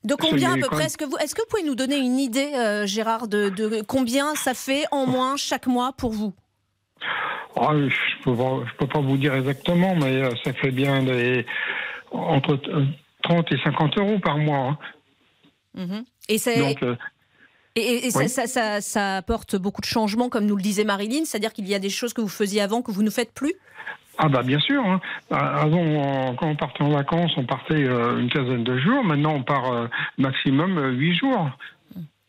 De 0.04 0.16
combien 0.16 0.54
à 0.54 0.58
peu 0.58 0.68
près 0.70 0.86
Est-ce 0.86 0.98
que, 0.98 1.04
vous, 1.06 1.18
est-ce 1.18 1.36
que 1.36 1.42
vous 1.42 1.48
pouvez 1.50 1.64
nous 1.64 1.76
donner 1.76 1.98
une 1.98 2.20
idée, 2.20 2.52
euh, 2.56 2.86
Gérard, 2.86 3.28
de, 3.28 3.50
de 3.50 3.82
combien 3.82 4.34
ça 4.36 4.54
fait 4.54 4.86
en 4.92 5.06
moins 5.06 5.36
chaque 5.36 5.68
mois 5.68 5.92
pour 5.94 6.12
vous? 6.12 6.34
Ah, 7.58 7.74
je 7.76 8.24
peux 8.24 8.34
je 8.34 8.76
peux 8.78 8.88
pas 8.88 9.02
vous 9.02 9.18
dire 9.18 9.34
exactement, 9.36 9.96
mais 9.96 10.16
euh, 10.24 10.32
ça 10.44 10.54
fait 10.54 10.72
bien 10.72 11.04
des, 11.04 11.46
entre 12.12 12.54
euh, 12.70 12.86
30 13.24 13.52
et 13.52 13.58
50 13.64 13.98
euros 13.98 14.20
par 14.20 14.38
mois. 14.38 14.70
hein. 14.70 14.78
Mhm. 15.76 16.06
Et 16.30 16.38
c'est 16.38 16.60
Donc, 16.60 16.82
euh, 16.84 16.96
Et, 17.76 18.08
et 18.08 18.12
ça, 18.12 18.20
Oui. 18.20 18.30
ça, 18.30 18.48
ça- 18.48 18.82
ça 18.82 19.18
apporte 19.18 19.56
beaucoup 19.58 19.82
de 19.82 19.86
changements, 19.86 20.30
comme 20.30 20.46
nous 20.46 20.56
le 20.56 20.62
disait 20.64 20.84
Marilyn, 20.86 21.26
c'est-à-dire 21.26 21.54
qu'il 21.54 21.68
y 21.68 21.76
a 21.76 21.80
des 21.80 21.90
choses 21.90 22.14
que 22.14 22.22
vous 22.22 22.28
faisiez 22.30 22.62
avant 22.62 22.82
que 22.82 22.92
vous 22.92 23.04
ne 23.04 23.10
faites 23.10 23.34
plus? 23.34 23.54
Ah 24.22 24.28
bah 24.28 24.44
bien 24.44 24.60
sûr. 24.60 24.86
hein. 24.86 25.00
Euh, 25.32 25.36
Avant, 25.36 26.36
quand 26.36 26.48
on 26.48 26.56
partait 26.56 26.84
en 26.84 26.90
vacances, 26.90 27.32
on 27.38 27.46
partait 27.46 27.88
euh, 27.88 28.20
une 28.20 28.30
quinzaine 28.30 28.66
de 28.66 28.78
jours. 28.78 29.02
Maintenant, 29.04 29.34
on 29.36 29.44
part 29.44 29.72
euh, 29.72 29.88
maximum 30.18 30.78
huit 30.98 31.16
jours. 31.16 31.50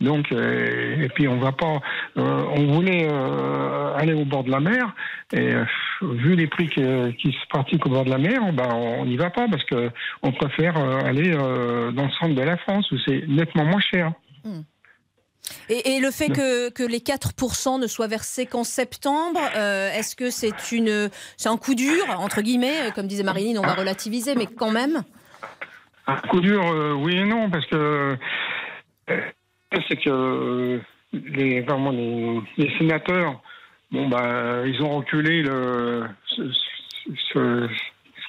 Donc, 0.00 0.32
et 0.32 1.08
puis 1.14 1.28
on 1.28 1.36
va 1.36 1.52
pas. 1.52 1.78
on 2.16 2.72
voulait 2.72 3.06
aller 3.96 4.14
au 4.14 4.24
bord 4.24 4.44
de 4.44 4.50
la 4.50 4.58
mer, 4.60 4.94
et 5.30 5.50
vu 6.00 6.36
les 6.36 6.46
prix 6.46 6.70
qui 6.70 7.32
se 7.32 7.46
pratiquent 7.50 7.84
au 7.84 7.90
bord 7.90 8.06
de 8.06 8.10
la 8.10 8.16
mer, 8.16 8.50
bah, 8.54 8.68
on 8.72 9.04
n'y 9.04 9.18
va 9.18 9.28
pas 9.28 9.46
parce 9.46 9.62
que 9.64 9.90
on 10.22 10.32
préfère 10.32 10.78
aller 11.04 11.32
dans 11.32 12.04
le 12.06 12.10
centre 12.18 12.34
de 12.34 12.40
la 12.42 12.56
France 12.56 12.90
où 12.92 12.96
c'est 13.06 13.28
nettement 13.28 13.66
moins 13.66 13.80
cher. 13.82 14.12
Et, 15.68 15.96
et 15.96 16.00
le 16.00 16.10
fait 16.10 16.28
que, 16.28 16.70
que 16.70 16.82
les 16.82 16.98
4% 17.00 17.80
ne 17.80 17.86
soient 17.86 18.06
versés 18.06 18.46
qu'en 18.46 18.64
septembre, 18.64 19.40
euh, 19.56 19.90
est-ce 19.92 20.14
que 20.14 20.30
c'est 20.30 20.72
une, 20.72 21.10
c'est 21.36 21.48
un 21.48 21.56
coup 21.56 21.74
dur, 21.74 22.04
entre 22.18 22.40
guillemets, 22.40 22.88
euh, 22.88 22.90
comme 22.90 23.06
disait 23.06 23.22
Marilyn, 23.24 23.58
on 23.58 23.66
va 23.66 23.74
relativiser, 23.74 24.34
mais 24.36 24.46
quand 24.46 24.70
même 24.70 25.02
Un 26.06 26.16
coup 26.28 26.40
dur, 26.40 26.64
euh, 26.72 26.92
oui 26.92 27.16
et 27.16 27.24
non, 27.24 27.50
parce 27.50 27.66
que 27.66 28.16
euh, 29.10 29.20
c'est 29.88 29.96
que 29.96 30.80
les, 31.12 31.60
vraiment, 31.62 31.90
les, 31.90 32.40
les 32.56 32.78
sénateurs, 32.78 33.40
bon 33.90 34.08
bah, 34.08 34.62
ils 34.66 34.80
ont 34.82 34.98
reculé 34.98 35.42
le, 35.42 36.04
ce, 36.26 36.42
ce- 37.32 37.68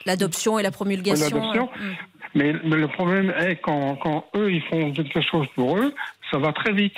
L'adoption 0.07 0.57
et 0.57 0.63
la 0.63 0.71
promulgation. 0.71 1.37
L'adoption. 1.37 1.69
euh, 1.79 1.85
mm. 1.85 1.95
mais, 2.33 2.53
mais 2.63 2.75
le 2.77 2.87
problème 2.87 3.31
est 3.39 3.57
quand, 3.57 3.95
quand 3.97 4.25
eux 4.35 4.51
ils 4.51 4.63
font 4.63 4.91
quelque 4.93 5.21
chose 5.21 5.45
pour 5.53 5.77
eux, 5.77 5.93
ça 6.31 6.37
va 6.37 6.53
très 6.53 6.73
vite. 6.73 6.95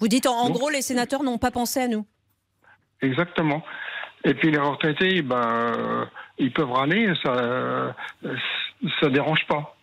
Vous 0.00 0.08
dites 0.08 0.26
en, 0.26 0.48
gros, 0.50 0.70
les 0.70 0.82
sénateurs 0.82 1.24
n'ont 1.24 1.38
pas 1.38 1.50
pensé 1.50 1.80
à 1.80 1.88
nous. 1.88 2.06
Exactement. 3.02 3.64
Et 4.24 4.34
puis 4.34 4.50
les 4.50 4.58
retraités, 4.58 5.22
ben, 5.22 5.36
euh, 5.36 6.04
ils 6.38 6.52
peuvent 6.52 6.70
râler, 6.70 7.12
ça, 7.22 7.30
euh, 7.30 7.92
ça 9.00 9.08
dérange 9.08 9.44
pas. 9.48 9.76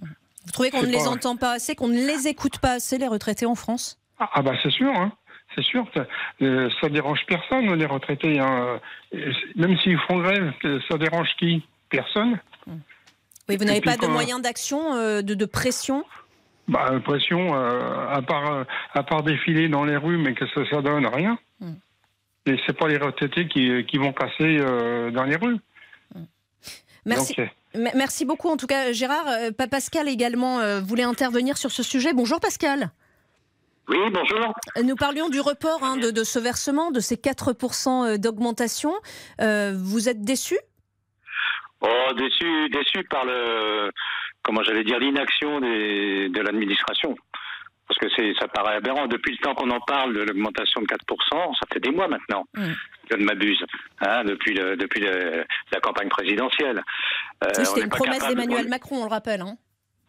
Vous 0.00 0.52
trouvez 0.52 0.70
qu'on 0.70 0.82
ne 0.82 0.86
les 0.86 1.06
entend 1.06 1.36
pas 1.36 1.52
assez, 1.52 1.74
qu'on 1.74 1.88
ne 1.88 2.06
les 2.06 2.26
écoute 2.26 2.58
pas 2.58 2.72
assez, 2.72 2.96
les 2.96 3.06
retraités 3.06 3.46
en 3.46 3.54
France? 3.54 3.98
Ah, 4.18 4.30
ah 4.32 4.42
bah 4.42 4.52
c'est 4.62 4.70
sûr, 4.70 4.90
hein. 4.94 5.12
c'est 5.54 5.64
sûr. 5.64 5.86
Ça, 5.94 6.06
euh, 6.42 6.70
ça 6.80 6.88
dérange 6.88 7.20
personne 7.26 7.72
les 7.74 7.86
retraités. 7.86 8.38
Hein. 8.38 8.80
Même 9.56 9.78
s'ils 9.78 9.98
font 10.08 10.18
grève, 10.18 10.52
ça 10.90 10.96
dérange 10.96 11.28
qui? 11.38 11.62
Personne. 11.90 12.38
Oui, 13.48 13.56
vous 13.56 13.64
n'avez 13.64 13.80
pas 13.80 13.96
de 13.96 14.06
moyens 14.06 14.40
d'action, 14.40 14.94
euh, 14.94 15.22
de, 15.22 15.34
de 15.34 15.44
pression? 15.44 16.04
Bah 16.70 16.88
pression, 17.04 17.52
euh, 17.54 18.06
à 18.08 18.22
part 18.22 18.50
euh, 18.52 18.64
à 18.94 19.02
part 19.02 19.22
défiler 19.24 19.68
dans 19.68 19.84
les 19.84 19.96
rues, 19.96 20.16
mais 20.18 20.34
que 20.34 20.46
ça, 20.54 20.62
ça 20.70 20.80
donne 20.80 21.04
rien. 21.06 21.36
Hmm. 21.60 21.74
Et 22.46 22.56
c'est 22.64 22.76
pas 22.78 22.88
les 22.88 22.96
retraités 22.96 23.48
qui, 23.48 23.84
qui 23.86 23.98
vont 23.98 24.12
casser 24.12 24.58
euh, 24.60 25.10
dans 25.10 25.24
les 25.24 25.36
rues. 25.36 25.58
Merci. 27.04 27.34
Donc, 27.34 27.46
euh, 27.46 27.50
M- 27.74 27.90
Merci 27.94 28.24
beaucoup. 28.24 28.48
En 28.48 28.56
tout 28.56 28.66
cas, 28.66 28.92
Gérard, 28.92 29.26
euh, 29.28 29.50
Pa- 29.52 29.66
Pascal 29.68 30.08
également 30.08 30.60
euh, 30.60 30.80
voulait 30.80 31.02
intervenir 31.02 31.56
sur 31.58 31.70
ce 31.70 31.82
sujet. 31.82 32.12
Bonjour 32.12 32.40
Pascal. 32.40 32.90
Oui, 33.88 33.98
bonjour. 34.12 34.54
Nous 34.84 34.94
parlions 34.96 35.28
du 35.28 35.40
report 35.40 35.82
hein, 35.82 35.96
de, 35.96 36.10
de 36.12 36.22
ce 36.24 36.38
versement, 36.38 36.90
de 36.92 37.00
ces 37.00 37.16
4% 37.16 38.16
d'augmentation. 38.18 38.92
Euh, 39.40 39.72
vous 39.76 40.08
êtes 40.08 40.22
déçu 40.22 40.56
Oh, 41.82 42.12
déçu, 42.16 42.68
déçu 42.68 43.02
par 43.08 43.24
le, 43.24 43.90
comment 44.42 44.62
j'allais 44.62 44.84
dire, 44.84 44.98
l'inaction 44.98 45.60
de 45.60 46.40
l'administration. 46.40 47.16
Parce 47.88 47.98
que 47.98 48.06
c'est, 48.16 48.32
ça 48.38 48.46
paraît 48.46 48.76
aberrant. 48.76 49.08
Depuis 49.08 49.32
le 49.32 49.38
temps 49.38 49.54
qu'on 49.54 49.70
en 49.70 49.80
parle 49.80 50.14
de 50.14 50.22
l'augmentation 50.22 50.80
de 50.80 50.86
4%, 50.86 51.54
ça 51.58 51.66
fait 51.72 51.80
des 51.80 51.90
mois 51.90 52.06
maintenant. 52.06 52.46
Mm. 52.54 52.70
Je 53.10 53.16
ne 53.16 53.24
m'abuse. 53.24 53.64
Hein, 54.00 54.22
depuis 54.24 54.54
le, 54.54 54.76
depuis 54.76 55.00
le- 55.00 55.44
la 55.72 55.80
campagne 55.80 56.08
présidentielle. 56.08 56.80
Euh, 57.42 57.48
Oui, 57.58 57.66
C'était 57.66 57.80
une 57.82 57.88
promesse 57.88 58.26
d'Emmanuel 58.28 58.66
on- 58.66 58.70
Macron, 58.70 58.96
on 59.00 59.04
le 59.06 59.10
rappelle. 59.10 59.40
hein. 59.40 59.56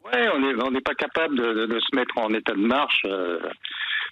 Ouais, 0.05 0.29
on 0.33 0.39
n'est 0.39 0.53
on 0.63 0.81
pas 0.81 0.93
capable 0.95 1.35
de, 1.37 1.53
de- 1.53 1.65
de 1.65 1.79
se 1.79 1.95
mettre 1.95 2.15
en 2.19 2.31
état 2.33 2.53
de 2.53 2.59
marche 2.59 3.01
euh, 3.05 3.39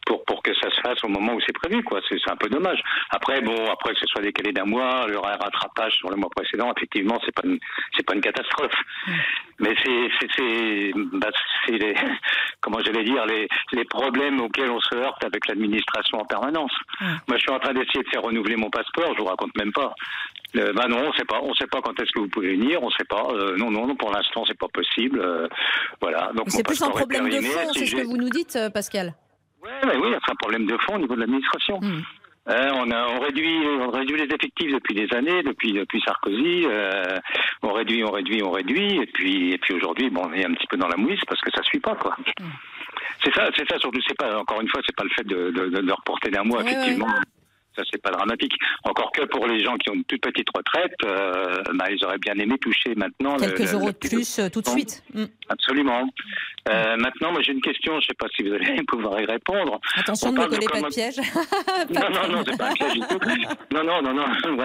pour 0.09 0.25
pour 0.25 0.41
que 0.41 0.53
ça 0.55 0.69
se 0.71 0.81
fasse 0.81 1.03
au 1.03 1.07
moment 1.07 1.33
où 1.35 1.41
c'est 1.45 1.53
prévu, 1.53 1.83
quoi. 1.83 2.01
C'est 2.09 2.17
un 2.29 2.35
peu 2.35 2.49
dommage. 2.49 2.81
Après, 3.11 3.41
bon, 3.41 3.55
après 3.71 3.93
que 3.93 3.99
ce 3.99 4.07
soit 4.07 4.21
décalé 4.21 4.51
d'un 4.51 4.65
mois, 4.65 5.05
le 5.07 5.19
rattrapage 5.19 5.93
sur 5.93 6.09
le 6.09 6.15
mois 6.15 6.29
précédent, 6.35 6.73
effectivement, 6.75 7.17
c'est 7.23 7.35
pas 7.35 7.47
une 7.47 7.59
c'est 7.95 8.05
pas 8.05 8.15
une 8.15 8.21
catastrophe. 8.21 8.73
Mais 9.59 9.75
c'est 9.83 10.09
c'est 10.19 10.27
c'est 10.35 10.91
bah, 11.13 11.29
les 11.69 11.93
comment 12.61 12.79
j'allais 12.83 13.03
dire 13.03 13.23
les 13.27 13.47
les 13.73 13.85
problèmes 13.85 14.41
auxquels 14.41 14.71
on 14.71 14.81
se 14.81 14.95
heurte 14.95 15.23
avec 15.23 15.47
l'administration 15.47 16.19
en 16.19 16.25
permanence. 16.25 16.73
Moi, 16.99 17.37
je 17.37 17.41
suis 17.41 17.51
en 17.51 17.59
train 17.59 17.73
d'essayer 17.73 18.03
de 18.03 18.09
faire 18.09 18.23
renouveler 18.23 18.55
mon 18.55 18.71
passeport. 18.71 19.13
Je 19.15 19.21
vous 19.21 19.27
raconte 19.27 19.55
même 19.57 19.71
pas. 19.71 19.93
Euh, 20.55 20.73
bah 20.73 20.87
non, 20.87 20.97
on 21.07 21.13
sait 21.13 21.25
pas. 21.25 21.39
On 21.43 21.53
sait 21.53 21.67
pas 21.67 21.81
quand 21.81 21.99
est-ce 22.01 22.11
que 22.11 22.19
vous 22.19 22.29
pouvez 22.29 22.55
venir. 22.55 22.81
On 22.81 22.89
sait 22.89 23.05
pas. 23.07 23.27
Euh, 23.31 23.55
non, 23.57 23.69
non, 23.69 23.85
non. 23.85 23.95
Pour 23.95 24.11
l'instant, 24.11 24.43
c'est 24.47 24.57
pas 24.57 24.67
possible. 24.73 25.21
Euh, 25.21 25.47
voilà. 26.01 26.31
Donc 26.35 26.49
C'est 26.49 26.63
plus 26.63 26.81
un 26.81 26.89
problème 26.89 27.29
de 27.29 27.41
fond, 27.41 27.73
Si 27.73 27.79
c'est 27.79 27.85
ce 27.85 27.95
que 27.95 28.07
vous 28.07 28.17
nous 28.17 28.29
dites, 28.29 28.55
euh, 28.55 28.69
Pascal. 28.69 29.13
Ouais, 29.63 29.69
mais 29.85 29.97
oui, 29.97 30.15
c'est 30.25 30.31
un 30.31 30.35
problème 30.35 30.65
de 30.65 30.77
fond 30.77 30.95
au 30.95 30.99
niveau 30.99 31.15
de 31.15 31.21
l'administration. 31.21 31.79
Euh, 32.49 32.69
on 32.73 32.89
a 32.89 33.07
on 33.09 33.19
réduit 33.19 33.59
on 33.79 33.91
réduit 33.91 34.17
les 34.17 34.33
effectifs 34.33 34.71
depuis 34.71 34.95
des 34.95 35.07
années, 35.15 35.43
depuis 35.43 35.73
depuis 35.73 36.01
Sarkozy. 36.01 36.65
euh, 36.65 37.17
on 37.61 37.73
réduit, 37.73 38.03
on 38.03 38.11
réduit, 38.11 38.41
on 38.41 38.51
réduit, 38.51 39.01
et 39.01 39.05
puis 39.05 39.53
et 39.53 39.57
puis 39.57 39.73
aujourd'hui, 39.75 40.09
bon, 40.09 40.23
on 40.25 40.33
est 40.33 40.45
un 40.45 40.53
petit 40.53 40.65
peu 40.67 40.77
dans 40.77 40.87
la 40.87 40.97
mouise 40.97 41.19
parce 41.27 41.41
que 41.41 41.51
ça 41.51 41.61
suit 41.63 41.79
pas 41.79 41.95
quoi. 41.95 42.15
C'est 43.23 43.33
ça, 43.35 43.49
c'est 43.55 43.69
ça 43.69 43.77
surtout. 43.77 43.99
C'est 44.07 44.17
pas 44.17 44.39
encore 44.39 44.61
une 44.61 44.69
fois, 44.69 44.81
c'est 44.85 44.95
pas 44.95 45.03
le 45.03 45.09
fait 45.09 45.27
de 45.27 45.51
de, 45.51 45.81
de, 45.81 45.91
reporter 45.91 46.31
d'un 46.31 46.43
mois 46.43 46.63
Ouais, 46.63 46.71
effectivement. 46.71 47.07
Ça 47.79 47.85
c'est 47.91 48.01
pas 48.01 48.11
dramatique. 48.11 48.53
Encore 48.83 49.11
que 49.13 49.23
pour 49.25 49.47
les 49.47 49.63
gens 49.63 49.77
qui 49.77 49.89
ont 49.89 49.93
une 49.93 50.03
toute 50.03 50.21
petite 50.21 50.47
retraite, 50.53 50.91
euh, 51.05 51.61
bah, 51.75 51.85
ils 51.89 52.03
auraient 52.03 52.17
bien 52.17 52.33
aimé 52.35 52.57
toucher 52.59 52.93
maintenant 52.95 53.37
Quelques 53.37 53.59
le- 53.59 53.73
euros 53.73 53.87
le 53.87 53.93
de 53.93 53.97
plus 53.97 54.39
euh, 54.39 54.49
tout 54.49 54.61
de 54.61 54.67
suite. 54.67 55.01
Mm. 55.13 55.25
Absolument. 55.47 56.09
Euh, 56.69 56.97
maintenant, 56.97 57.31
moi 57.31 57.41
j'ai 57.41 57.53
une 57.53 57.61
question. 57.61 57.99
Je 58.01 58.07
sais 58.07 58.13
pas 58.19 58.27
si 58.35 58.43
vous 58.43 58.53
allez 58.53 58.83
pouvoir 58.87 59.19
y 59.21 59.25
répondre. 59.25 59.79
Attention, 59.95 60.29
On 60.29 60.33
ne 60.33 60.39
me 60.39 60.45
collez 60.47 60.65
pas 60.71 60.81
de 60.81 60.87
piège. 60.93 61.17
Non, 61.89 62.09
non, 62.09 62.27
non, 62.35 62.43
c'est 62.45 62.57
pas 62.57 62.69
un 62.69 62.73
piège 62.73 62.93
du 62.93 62.99
tout. 62.99 63.19
Non, 63.73 63.83
non, 63.83 64.01
non, 64.01 64.13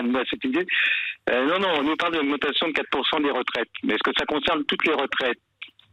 non, 0.02 0.22
cette 0.28 0.44
idée. 0.44 0.66
Euh, 1.30 1.46
non, 1.46 1.58
non, 1.60 1.68
on 1.78 1.82
nous 1.84 1.96
parle 1.96 2.14
de 2.14 2.18
l'augmentation 2.18 2.68
de 2.68 2.72
4% 2.72 3.22
des 3.22 3.30
retraites. 3.30 3.68
Mais 3.84 3.94
est-ce 3.94 4.02
que 4.02 4.10
ça 4.18 4.26
concerne 4.26 4.64
toutes 4.64 4.84
les 4.86 4.92
retraites? 4.94 5.38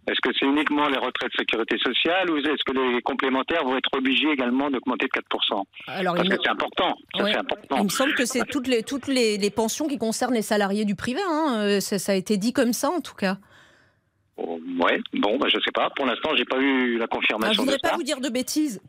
Est-ce 0.07 0.19
que 0.21 0.29
c'est 0.37 0.45
uniquement 0.47 0.87
les 0.89 0.97
retraites 0.97 1.31
sécurité 1.37 1.77
sociale 1.77 2.29
ou 2.31 2.37
est-ce 2.37 2.63
que 2.65 2.71
les 2.73 3.01
complémentaires 3.03 3.63
vont 3.63 3.77
être 3.77 3.89
obligés 3.95 4.29
également 4.31 4.69
d'augmenter 4.71 5.05
de 5.05 5.21
4% 5.21 5.63
Alors, 5.87 6.15
Parce 6.15 6.27
que 6.27 6.33
me, 6.33 6.39
c'est 6.43 6.49
important. 6.49 6.95
Ouais. 7.19 7.35
important. 7.35 7.77
il 7.77 7.83
me 7.83 7.89
semble 7.89 8.15
que 8.15 8.25
c'est 8.25 8.43
toutes 8.45 8.67
les, 8.67 8.81
toutes 8.81 9.07
les, 9.07 9.37
les 9.37 9.49
pensions 9.51 9.87
qui 9.87 9.97
concernent 9.99 10.33
les 10.33 10.41
salariés 10.41 10.85
du 10.85 10.95
privé. 10.95 11.21
hein. 11.27 11.55
Euh, 11.59 11.79
Ça, 11.79 11.99
ça 11.99 12.13
a 12.13 12.15
été 12.15 12.37
dit 12.37 12.51
comme 12.51 12.73
ça, 12.73 12.89
en 12.89 12.99
tout 13.01 13.13
cas. 13.15 13.37
Oh, 14.37 14.59
ouais, 14.81 14.99
bon, 15.13 15.37
bah, 15.37 15.47
je 15.53 15.59
sais 15.63 15.71
pas. 15.71 15.89
Pour 15.95 16.05
l'instant, 16.07 16.31
j'ai 16.35 16.45
pas 16.45 16.57
eu 16.57 16.97
la 16.97 17.03
Ah, 17.03 17.07
je 17.11 17.17
confirmation 17.17 17.61
voudrais 17.63 17.77
de 17.77 17.81
pas 17.81 17.89
ça. 17.89 17.95
vous 17.95 18.03
dire 18.03 18.19
de 18.19 18.29
bêtises? 18.29 18.81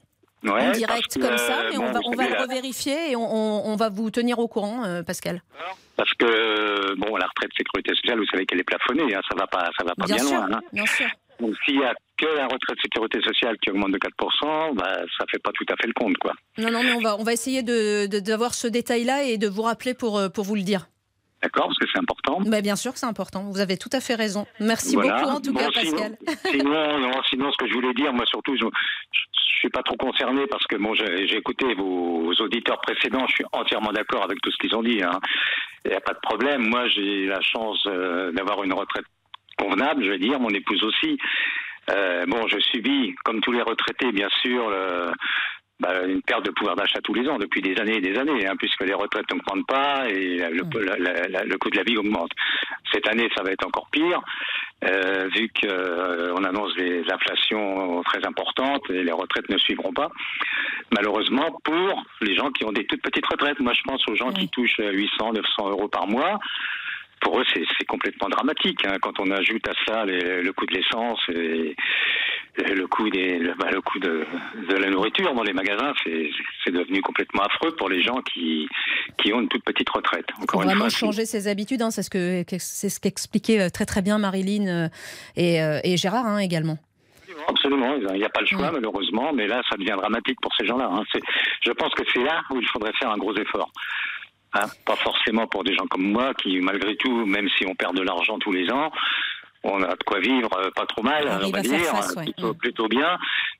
Ouais, 0.45 0.69
en 0.69 0.73
direct 0.73 1.15
que, 1.15 1.21
comme 1.21 1.39
ça, 1.39 1.61
euh, 1.61 1.69
mais 1.71 1.77
bon, 1.77 1.85
on 1.85 1.93
va, 1.93 2.01
on 2.05 2.11
le 2.29 2.43
revérifier 2.43 3.13
et 3.13 3.17
on, 3.17 3.77
va 3.77 3.89
vous 3.91 4.11
tenir 4.11 4.39
au 4.41 4.49
courant, 4.49 4.85
euh, 4.85 5.03
Pascal. 5.03 5.43
Parce 5.97 6.13
que 6.15 6.25
euh, 6.25 6.95
bon, 6.97 7.15
la 7.17 7.27
retraite 7.27 7.51
sécurité 7.57 7.95
sociale, 7.95 8.19
vous 8.19 8.27
savez 8.27 8.45
qu'elle 8.47 8.61
est 8.61 8.65
plafonnée, 8.65 9.15
hein, 9.15 9.21
ça 9.31 9.37
va 9.39 9.47
pas, 9.47 9.71
ça 9.79 9.85
va 9.85 9.95
pas 9.95 10.07
bien, 10.07 10.17
Bien 10.17 10.25
sûr, 10.25 10.37
loin. 10.39 10.49
hein. 10.53 10.61
bien 10.73 10.87
sûr. 10.87 11.07
Donc 11.41 11.55
s'il 11.65 11.77
y 11.81 11.85
a 11.85 11.95
que 12.17 12.27
la 12.27 12.45
retraite 12.45 12.79
sécurité 12.83 13.21
sociale 13.23 13.57
qui 13.63 13.71
augmente 13.71 13.91
de 13.93 13.99
4%, 13.99 14.75
bah, 14.75 14.99
ça 15.19 15.25
fait 15.31 15.39
pas 15.39 15.51
tout 15.53 15.65
à 15.73 15.77
fait 15.77 15.87
le 15.89 15.93
compte, 15.93 16.17
quoi. 16.19 16.33
Non, 16.59 16.71
non, 16.71 16.83
mais 16.83 16.93
on 16.93 17.01
va, 17.01 17.17
on 17.19 17.25
va 17.25 17.33
essayer 17.33 17.63
de- 17.63 18.07
de- 18.07 18.21
d'avoir 18.21 18.55
ce 18.55 18.67
détail-là 18.69 19.25
et 19.25 19.39
de 19.39 19.49
vous 19.49 19.63
rappeler 19.63 19.95
pour, 19.95 20.21
pour 20.33 20.45
vous 20.45 20.55
le 20.55 20.63
dire. 20.63 20.87
D'accord, 21.43 21.67
parce 21.67 21.79
que 21.79 21.87
c'est 21.93 21.99
important. 21.99 22.39
Mais 22.47 22.63
bien 22.63 22.77
sûr 22.77 22.93
que 22.93 22.99
c'est 22.99 23.07
important. 23.07 23.43
Vous 23.51 23.61
avez 23.61 23.77
tout 23.77 23.89
à 23.93 24.01
fait 24.01 24.15
raison. 24.15 24.47
Merci 24.61 24.95
Voilà. 24.95 25.17
beaucoup, 25.23 25.29
en 25.37 25.41
tout 25.41 25.53
Bon, 25.53 25.59
cas, 25.61 25.81
sinon- 25.81 25.97
Pascal. 25.97 26.17
Sinon, 26.53 26.99
non, 27.01 27.23
sinon, 27.29 27.51
ce 27.53 27.57
que 27.59 27.67
je 27.69 27.75
voulais 27.75 27.95
dire, 27.95 28.13
moi 28.13 28.25
surtout, 28.27 28.55
je, 28.57 28.65
je 29.13 29.59
suis 29.59 29.69
pas 29.71 29.83
trop 29.83 29.97
concerné 29.97 30.47
parce 30.47 30.65
que 30.67 30.77
bon, 30.77 30.95
j'ai 30.95 31.37
écouté 31.37 31.75
vos, 31.75 32.23
vos 32.25 32.35
auditeurs 32.35 32.81
précédents, 32.81 33.27
je 33.29 33.35
suis 33.35 33.45
entièrement 33.53 33.93
d'accord 33.93 34.23
avec 34.25 34.41
tout 34.41 34.51
ce 34.53 34.57
qu'ils 34.59 34.75
ont 34.77 34.83
dit. 34.83 35.03
hein. 35.03 35.19
Il 35.85 35.91
n'y 35.91 35.97
a 35.97 36.01
pas 36.01 36.15
de 36.15 36.21
problème. 36.23 36.69
Moi, 36.69 36.87
j'ai 36.89 37.27
la 37.27 37.41
chance 37.41 37.83
euh, 37.89 38.31
d'avoir 38.33 38.63
une 38.63 38.73
retraite 38.73 39.05
convenable, 39.59 40.05
je 40.05 40.11
vais 40.11 40.19
dire, 40.19 40.39
mon 40.39 40.51
épouse 40.51 40.83
aussi. 40.85 41.19
Euh, 41.91 42.25
bon, 42.27 42.47
je 42.47 42.61
subis, 42.61 43.17
comme 43.25 43.41
tous 43.41 43.51
les 43.51 43.63
retraités, 43.63 44.13
bien 44.13 44.29
sûr, 44.43 44.71
le- 44.71 45.11
bah, 45.81 46.05
une 46.07 46.23
perte 46.23 46.45
de 46.47 46.51
pouvoir 46.53 46.77
d'achat 46.77 47.01
tous 47.03 47.15
les 47.15 47.29
ans, 47.29 47.39
depuis 47.39 47.61
des 47.61 47.77
années 47.81 47.97
et 47.97 48.01
des 48.01 48.17
années, 48.17 48.47
hein, 48.47 48.55
puisque 48.59 48.83
les 48.85 48.95
retraites 48.95 49.29
n'augmentent 49.33 49.67
pas 49.67 50.09
et 50.09 50.39
le, 50.39 50.63
la- 50.85 50.97
la- 50.97 51.29
la- 51.29 51.45
le 51.45 51.59
coût 51.59 51.71
de 51.71 51.77
la 51.77 51.83
vie 51.83 51.97
augmente. 51.97 52.31
Cette 52.93 53.09
année, 53.09 53.29
ça 53.37 53.43
va 53.43 53.51
être 53.51 53.67
encore 53.67 53.89
pire, 53.91 54.21
euh, 54.85 55.29
vu 55.35 55.51
qu'on 55.61 56.45
annonce 56.45 56.75
des 56.77 57.03
inflations 57.11 58.03
très 58.05 58.25
importantes 58.27 58.83
et 58.91 59.03
les 59.03 59.13
retraites 59.13 59.49
ne 59.49 59.59
suivront 59.59 59.93
pas. 59.93 60.09
Malheureusement, 60.93 61.59
pour 61.65 62.03
les 62.21 62.35
gens 62.37 62.51
qui 62.51 62.65
ont 62.65 62.73
des 62.73 62.85
toutes 62.87 63.03
petites 63.03 63.27
retraites, 63.27 63.59
moi 63.61 63.73
je 63.73 63.83
pense 63.83 64.07
aux 64.09 64.15
gens 64.15 64.31
qui 64.33 64.49
touchent 64.49 64.79
800, 64.81 65.33
900 65.33 65.69
euros 65.71 65.89
par 65.89 66.07
mois. 66.07 66.39
Pour 67.23 67.39
eux, 67.41 67.45
c'est 67.55 67.87
complètement 67.87 68.29
dramatique. 68.29 68.85
hein, 68.85 68.97
quand 69.01 69.19
on 69.21 69.31
ajoute 69.31 69.67
à 69.69 69.73
ça 69.87 70.05
les- 70.05 70.43
le 70.43 70.53
coût 70.53 70.67
de 70.67 70.75
l'essence 70.75 71.21
et, 71.29 71.75
le 72.75 72.87
coût 72.87 73.09
des 73.09 73.39
le, 73.39 73.55
bah, 73.55 73.71
le 73.73 73.81
coût 73.81 73.99
de, 73.99 74.27
de 74.69 74.75
la 74.75 74.91
nourriture 74.91 75.33
dans 75.35 75.43
les 75.43 75.55
magasins 75.55 75.95
c'est 76.05 76.71
devenu 76.71 77.01
complètement 77.01 77.45
affreux 77.45 77.75
pour 77.77 77.89
les 77.89 78.03
gens 78.03 78.21
qui 78.23 78.69
qui 79.19 79.33
ont 79.33 79.41
une 79.41 79.49
toute 79.49 79.65
petite 79.65 79.89
retraite. 79.89 80.27
Il 80.39 80.45
faut 80.51 80.59
vraiment 80.61 80.89
changer 80.91 81.25
ses 81.25 81.49
habitudes. 81.49 81.81
Hein, 81.83 81.91
c'est 81.91 82.03
ce 82.03 82.11
que 82.11 82.43
c'est 82.59 82.89
ce 82.91 83.01
qu'expliquait 83.01 83.61
euh, 83.63 83.69
très 83.71 83.87
très 83.87 84.03
bien 84.03 84.19
Marilyn 84.19 84.67
euh, 84.67 84.89
et, 85.37 85.63
euh, 85.63 85.81
et 85.85 85.97
Gérard 85.97 86.27
hein, 86.27 86.39
également. 86.39 86.77
Absolument, 87.49 87.95
il 87.97 88.19
n'y 88.19 88.25
a 88.25 88.29
pas 88.29 88.41
le 88.41 88.47
choix 88.47 88.71
malheureusement, 88.71 89.33
mais 89.33 89.47
là 89.47 89.63
ça 89.69 89.77
devient 89.77 89.97
dramatique 89.97 90.39
pour 90.43 90.55
ces 90.55 90.67
gens-là. 90.67 90.91
Je 91.65 91.73
pense 91.73 91.93
que 91.95 92.03
c'est 92.13 92.23
là 92.23 92.43
où 92.51 92.61
il 92.61 92.67
faudrait 92.69 92.93
faire 93.01 93.11
un 93.11 93.17
gros 93.17 93.35
effort. 93.35 93.71
Hein, 94.55 94.67
pas 94.85 94.97
forcément 94.97 95.47
pour 95.47 95.65
des 95.65 95.75
gens 95.75 95.87
comme 95.87 96.11
moi 96.11 96.35
qui, 96.35 96.61
malgré 96.61 96.95
tout, 96.97 97.25
même 97.25 97.49
si 97.57 97.65
on 97.67 97.75
perd 97.75 97.97
de 97.97 98.03
l'argent 98.03 98.39
tous 98.39 98.53
les 98.53 98.71
ans, 98.71 98.93
on 99.63 99.83
a 99.83 99.97
de 99.97 100.03
quoi 100.05 100.21
vivre 100.21 100.51
euh, 100.59 100.71
pas 100.75 100.85
trop 100.87 101.03
mal, 101.03 101.27
on, 101.43 101.51
va 101.51 101.61
dire, 101.63 101.93
plutôt, 102.17 102.55
plutôt, 102.55 102.89
bien. 102.89 103.19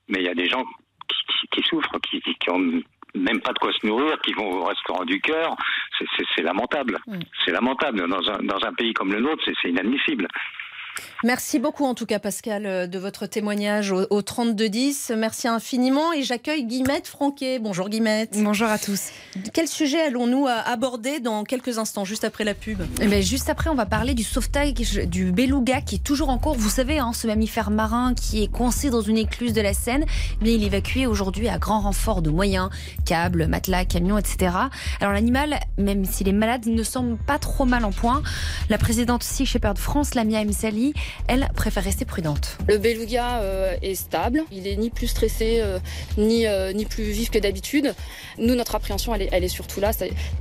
Mais 0.09 0.19
il 0.21 0.25
y 0.25 0.29
a 0.29 0.35
des 0.35 0.49
gens 0.49 0.65
qui, 1.09 1.49
qui 1.51 1.69
souffrent, 1.69 1.99
qui, 2.01 2.21
qui, 2.21 2.51
ont 2.51 2.83
même 3.15 3.41
pas 3.41 3.53
de 3.53 3.59
quoi 3.59 3.73
se 3.73 3.87
nourrir, 3.87 4.19
qui 4.21 4.33
vont 4.35 4.51
au 4.51 4.65
restaurant 4.65 5.05
du 5.05 5.21
cœur. 5.21 5.57
C'est 6.37 6.43
lamentable. 6.43 6.99
C'est 7.45 7.53
lamentable. 7.53 8.09
Dans 8.09 8.31
un, 8.31 8.43
dans 8.43 8.65
un 8.67 8.73
pays 8.75 8.93
comme 8.93 9.13
le 9.13 9.21
nôtre, 9.21 9.43
c'est 9.63 9.69
inadmissible. 9.69 10.29
Merci 11.25 11.59
beaucoup 11.59 11.85
en 11.85 11.95
tout 11.95 12.07
cas 12.07 12.19
Pascal 12.19 12.67
euh, 12.67 12.87
de 12.87 12.99
votre 12.99 13.27
témoignage 13.27 13.93
au, 13.93 14.23
3210. 14.23 15.13
Merci 15.17 15.49
infiniment 15.49 16.13
et 16.13 16.23
j'accueille 16.23 16.65
Guillemette 16.65 17.07
Franquet. 17.07 17.59
Bonjour 17.59 17.89
Guillemette. 17.89 18.37
Bonjour 18.43 18.69
à 18.69 18.79
tous. 18.79 19.11
Quel 19.53 19.69
sujet 19.69 20.01
allons-nous 20.01 20.47
aborder 20.47 21.21
dans 21.21 21.45
quelques 21.45 21.79
instants, 21.79 22.05
juste 22.05 22.25
après 22.25 22.45
la 22.45 22.55
pub? 22.55 22.83
Eh 23.01 23.07
bien, 23.07 23.21
Juste 23.33 23.49
après, 23.49 23.71
on 23.71 23.75
va 23.75 23.87
parler 23.87 24.15
du 24.15 24.25
sauvetage 24.25 24.75
du 24.75 25.33
beluga 25.33 25.81
qui 25.81 25.95
est 25.95 26.05
toujours 26.05 26.29
en 26.29 26.39
cours. 26.39 26.55
Vous 26.55 26.69
savez, 26.69 26.99
hein, 26.99 27.13
ce 27.15 27.27
mammifère 27.27 27.71
marin 27.71 28.15
qui 28.15 28.43
est 28.43 28.49
coincé 28.49 28.91
dans 28.91 29.01
une 29.01 29.17
écluse 29.17 29.53
de 29.53 29.61
la 29.61 29.75
Seine, 29.75 30.05
eh 30.45 30.53
il 30.53 30.63
est 30.63 30.67
évacué 30.67 31.07
aujourd'hui 31.07 31.49
à 31.49 31.59
grand 31.59 31.81
renfort 31.81 32.21
de 32.21 32.31
moyens, 32.31 32.69
câbles, 33.07 33.47
matelas, 33.47 33.85
camions, 33.85 34.19
etc. 34.19 34.55
Alors 35.01 35.13
l'animal, 35.13 35.61
même 35.79 36.05
s'il 36.05 36.29
est 36.29 36.33
malade, 36.33 36.67
ne 36.67 36.83
semble 36.83 37.17
pas 37.17 37.39
trop 37.39 37.65
mal 37.65 37.85
en 37.85 37.91
point. 37.91 38.23
La 38.69 38.77
présidente 38.77 39.23
Sea 39.23 39.47
Shepherd 39.47 39.79
France, 39.79 40.15
Lamia 40.15 40.45
Msali, 40.45 40.82
elle 41.29 41.49
préfère 41.55 41.85
rester 41.85 42.05
prudente. 42.05 42.59
Le 42.69 42.79
beluga 42.79 43.41
euh, 43.41 43.77
est 43.83 43.95
stable, 43.95 44.45
il 44.51 44.67
est 44.67 44.77
ni 44.77 44.91
plus 44.91 45.09
stressé 45.09 45.61
euh, 45.61 45.79
ni, 46.19 46.47
euh, 46.47 46.73
ni 46.73 46.85
plus 46.85 47.05
vif 47.05 47.31
que 47.31 47.39
d'habitude. 47.39 47.95
Nous, 48.39 48.55
notre 48.55 48.75
appréhension, 48.75 49.15
elle 49.15 49.45
est, 49.45 49.49
surtout 49.49 49.81
là, 49.81 49.91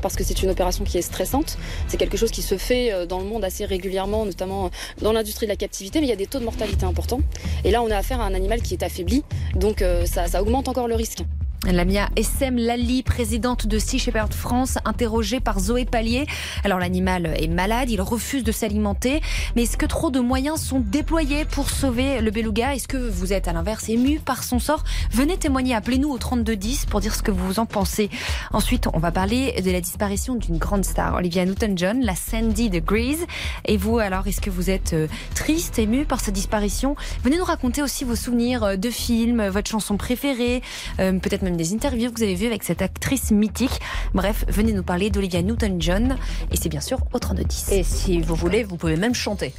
parce 0.01 0.15
que 0.15 0.24
c'est 0.24 0.41
une 0.43 0.50
opération 0.50 0.83
qui 0.83 0.98
est 0.98 1.01
stressante. 1.01 1.57
C'est 1.88 1.98
quelque 1.98 2.17
chose 2.17 2.31
qui 2.31 2.41
se 2.41 2.57
fait 2.57 3.05
dans 3.07 3.19
le 3.19 3.25
monde 3.25 3.43
assez 3.43 3.65
régulièrement, 3.65 4.25
notamment 4.25 4.71
dans 5.01 5.13
l'industrie 5.13 5.45
de 5.45 5.51
la 5.51 5.57
captivité, 5.57 6.00
mais 6.00 6.07
il 6.07 6.10
y 6.10 6.13
a 6.13 6.17
des 6.17 6.27
taux 6.27 6.39
de 6.39 6.45
mortalité 6.45 6.86
importants. 6.86 7.21
Et 7.63 7.71
là, 7.71 7.81
on 7.81 7.91
a 7.91 7.98
affaire 7.98 8.21
à 8.21 8.25
un 8.25 8.33
animal 8.33 8.62
qui 8.62 8.74
est 8.74 8.83
affaibli, 8.83 9.24
donc 9.55 9.83
ça 10.05 10.41
augmente 10.41 10.67
encore 10.67 10.88
le 10.88 10.95
risque. 10.95 11.24
Lamia 11.65 12.10
SM 12.15 12.58
Lali, 12.58 13.03
présidente 13.03 13.68
de 13.68 13.77
Sea 13.77 14.00
Shepherd 14.00 14.34
France, 14.34 14.80
interrogée 14.84 15.39
par 15.39 15.60
Zoé 15.60 15.86
Pallier. 15.86 16.25
Alors 16.63 16.80
l'animal 16.80 17.34
est 17.38 17.48
malade, 17.48 17.91
il 17.91 18.01
refuse 18.01 18.44
de 18.44 18.51
s'alimenter, 18.51 19.22
mais 19.56 19.63
est-ce 19.63 19.77
que 19.77 19.86
trop 19.86 20.10
de 20.10 20.20
moyens 20.20 20.60
sont 20.60 20.80
déployés 20.80 21.46
pour 21.46 21.70
sauver 21.70 22.20
le 22.20 22.32
beluga? 22.32 22.74
Est-ce 22.74 22.88
que 22.88 22.98
vous 22.98 23.32
êtes 23.32 23.48
à 23.48 23.53
l'inverse 23.53 23.89
ému 23.89 24.20
par 24.20 24.44
son 24.44 24.58
sort? 24.58 24.84
Venez 25.12 25.38
témoigner, 25.38 25.75
appelez-nous 25.75 26.10
au 26.10 26.18
3210 26.18 26.88
pour 26.88 27.00
dire 27.00 27.13
ce 27.13 27.22
que 27.22 27.32
vous 27.32 27.60
en 27.60 27.68
pensez. 27.68 28.10
Ensuite, 28.51 28.88
on 28.94 29.00
va 29.00 29.12
parler 29.12 29.62
de 29.62 29.70
la 29.70 29.82
disparition 29.82 30.36
d'une 30.36 30.58
grande 30.58 30.84
star, 30.84 31.13
Olivia 31.13 31.46
Newton-John, 31.46 32.01
la 32.01 32.15
Sandy 32.15 32.72
de 32.72 32.80
Grease. 32.80 33.25
Et 33.65 33.77
vous, 33.77 34.00
alors, 34.00 34.25
est-ce 34.27 34.41
que 34.41 34.50
vous 34.50 34.72
êtes 34.72 34.94
euh, 34.94 35.08
triste, 35.36 35.77
ému 35.77 36.06
par 36.06 36.22
sa 36.22 36.32
disparition? 36.32 36.96
Venez 37.24 37.38
nous 37.38 37.46
raconter 37.46 37.84
aussi 37.84 38.03
vos 38.03 38.15
souvenirs 38.15 38.63
euh, 38.63 38.75
de 38.77 38.89
films, 38.89 39.48
votre 39.48 39.70
chanson 39.70 39.96
préférée, 39.96 40.63
euh, 41.00 41.13
peut-être 41.20 41.44
même 41.44 41.50
des 41.58 41.74
interviews 41.74 42.12
que 42.12 42.17
vous 42.17 42.24
avez 42.24 42.36
vues 42.36 42.48
avec 42.48 42.63
cette 42.63 42.81
actrice 42.81 43.31
mythique. 43.31 43.79
Bref, 44.13 44.46
venez 44.48 44.74
nous 44.74 44.84
parler 44.84 45.10
d'Olivia 45.10 45.41
Newton-John. 45.41 46.17
Et 46.51 46.58
c'est 46.58 46.70
bien 46.70 46.81
sûr 46.81 47.00
au 47.13 47.20
3210. 47.20 47.72
Et 47.72 47.84
si 47.84 48.22
vous 48.22 48.36
voulez, 48.36 48.63
vous 48.63 48.77
pouvez 48.77 48.98
même 48.98 49.15
chanter. 49.15 49.53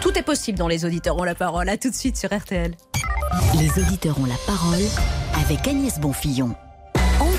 Tout 0.00 0.16
est 0.18 0.22
possible 0.22 0.58
dans 0.58 0.68
Les 0.68 0.84
Auditeurs 0.84 1.16
ont 1.16 1.24
la 1.24 1.34
parole. 1.34 1.68
À 1.68 1.76
tout 1.76 1.90
de 1.90 1.94
suite 1.94 2.16
sur 2.16 2.30
RTL. 2.36 2.74
Les 3.58 3.82
Auditeurs 3.82 4.18
ont 4.20 4.26
la 4.26 4.38
parole 4.46 4.82
avec 5.44 5.66
Agnès 5.66 5.98
Bonfillon. 5.98 6.54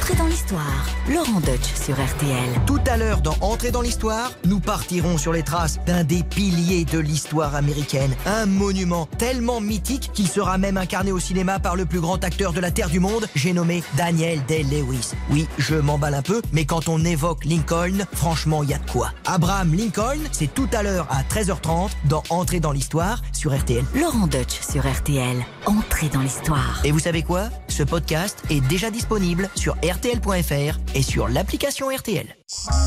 Entrée 0.09 0.23
dans 0.23 0.29
l'histoire, 0.29 0.85
Laurent 1.07 1.39
Deutsch 1.39 1.71
sur 1.75 1.93
RTL. 1.93 2.49
Tout 2.65 2.79
à 2.87 2.97
l'heure 2.97 3.21
dans 3.21 3.35
Entrée 3.41 3.69
dans 3.69 3.81
l'histoire, 3.81 4.31
nous 4.43 4.59
partirons 4.59 5.19
sur 5.19 5.31
les 5.31 5.43
traces 5.43 5.79
d'un 5.85 6.03
des 6.03 6.23
piliers 6.23 6.83
de 6.83 6.97
l'histoire 6.97 7.53
américaine, 7.53 8.15
un 8.25 8.47
monument 8.47 9.07
tellement 9.19 9.61
mythique 9.61 10.09
qu'il 10.11 10.27
sera 10.27 10.57
même 10.57 10.77
incarné 10.77 11.11
au 11.11 11.19
cinéma 11.19 11.59
par 11.59 11.75
le 11.75 11.85
plus 11.85 11.99
grand 11.99 12.23
acteur 12.23 12.53
de 12.53 12.59
la 12.59 12.71
Terre 12.71 12.89
du 12.89 12.99
monde, 12.99 13.27
j'ai 13.35 13.53
nommé 13.53 13.83
Daniel 13.97 14.43
Day-Lewis. 14.47 15.11
Oui, 15.29 15.47
je 15.59 15.75
m'emballe 15.75 16.15
un 16.15 16.23
peu, 16.23 16.41
mais 16.53 16.65
quand 16.65 16.89
on 16.89 17.05
évoque 17.05 17.45
Lincoln, 17.45 18.07
franchement, 18.11 18.63
il 18.63 18.69
y 18.69 18.73
a 18.73 18.79
de 18.79 18.89
quoi. 18.89 19.11
Abraham 19.25 19.75
Lincoln, 19.75 20.21
c'est 20.31 20.51
tout 20.51 20.69
à 20.73 20.81
l'heure 20.81 21.05
à 21.11 21.21
13h30 21.21 21.91
dans 22.05 22.23
Entrée 22.31 22.59
dans 22.59 22.71
l'histoire 22.71 23.21
sur 23.31 23.55
RTL. 23.55 23.85
Laurent 23.93 24.25
Deutsch 24.25 24.59
sur 24.67 24.91
RTL. 24.91 25.45
Entrée 25.67 26.09
dans 26.09 26.21
l'histoire. 26.21 26.81
Et 26.83 26.91
vous 26.91 26.99
savez 26.99 27.21
quoi? 27.21 27.49
Ce 27.67 27.83
podcast 27.83 28.41
est 28.49 28.61
déjà 28.61 28.89
disponible 28.89 29.49
sur 29.55 29.75
RTL.fr 29.99 30.79
et 30.95 31.01
sur 31.01 31.27
l'application 31.27 31.87
RTL. 31.89 32.25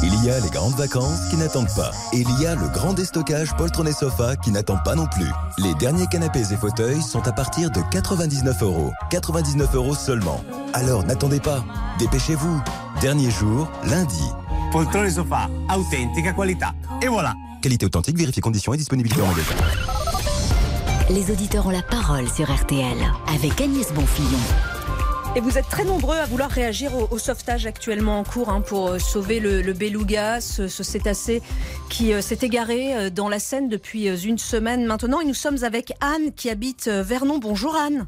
Il 0.03 0.25
y 0.25 0.31
a 0.31 0.41
les 0.41 0.49
grandes 0.49 0.75
vacances 0.77 1.29
qui 1.29 1.37
n'attendent 1.37 1.75
pas. 1.77 1.91
Et 2.15 2.21
il 2.21 2.41
y 2.41 2.47
a 2.47 2.55
le 2.55 2.67
grand 2.69 2.95
déstockage 2.95 3.55
poltron 3.57 3.85
sofa 3.93 4.35
qui 4.37 4.51
n'attend 4.51 4.79
pas 4.83 4.95
non 4.95 5.07
plus. 5.07 5.31
Les 5.59 5.75
derniers 5.75 6.07
canapés 6.07 6.53
et 6.53 6.57
fauteuils 6.57 7.03
sont 7.03 7.27
à 7.29 7.33
partir 7.33 7.71
de 7.71 7.81
99 7.91 8.63
euros. 8.63 8.93
99 9.11 9.75
euros 9.75 9.95
seulement. 9.95 10.43
Alors 10.73 11.05
n'attendez 11.05 11.41
pas. 11.41 11.63
Dépêchez-vous. 11.99 12.63
Dernier 13.03 13.31
jour, 13.31 13.71
lundi. 13.85 14.25
Poltron 14.73 15.11
sofa, 15.11 15.51
authentique 15.69 16.35
qualité. 16.35 16.65
Et 17.03 17.09
voilà. 17.09 17.35
Qualité 17.61 17.85
authentique, 17.85 18.17
vérifiez 18.17 18.41
conditions 18.41 18.73
et 18.73 18.79
disponibilité 18.79 19.21
en 19.21 19.27
magasin. 19.27 19.55
Les 21.11 21.31
auditeurs 21.31 21.67
ont 21.67 21.71
la 21.71 21.83
parole 21.83 22.27
sur 22.31 22.51
RTL 22.51 22.97
avec 23.35 23.61
Agnès 23.61 23.93
Bonfillon. 23.93 24.72
Et 25.35 25.41
vous 25.41 25.57
êtes 25.57 25.69
très 25.71 25.85
nombreux 25.85 26.17
à 26.17 26.27
vouloir 26.27 26.51
réagir 26.51 26.93
au, 27.11 27.17
sauvetage 27.17 27.65
actuellement 27.65 28.19
en 28.19 28.25
cours 28.25 28.51
hein, 28.51 28.61
pour 28.61 28.89
euh, 28.89 28.99
sauver 28.99 29.41
le, 29.41 29.73
beluga, 29.73 30.43
ce, 30.43 30.69
cétacé 30.69 31.41
qui 31.89 32.13
euh, 32.13 32.21
s'est 32.21 32.41
égaré 32.43 32.95
euh, 32.95 33.09
dans 33.09 33.31
la 33.31 33.39
Seine 33.39 33.71
depuis 33.71 34.09
une 34.09 34.37
semaine 34.37 34.85
maintenant. 34.85 35.21
Et 35.23 35.25
nous 35.25 35.33
sommes 35.33 35.65
avec 35.65 35.95
Anne 36.03 36.35
qui 36.35 36.51
habite 36.51 36.87
Vernon. 36.87 37.39
Bonjour 37.39 37.75
Anne. 37.77 38.07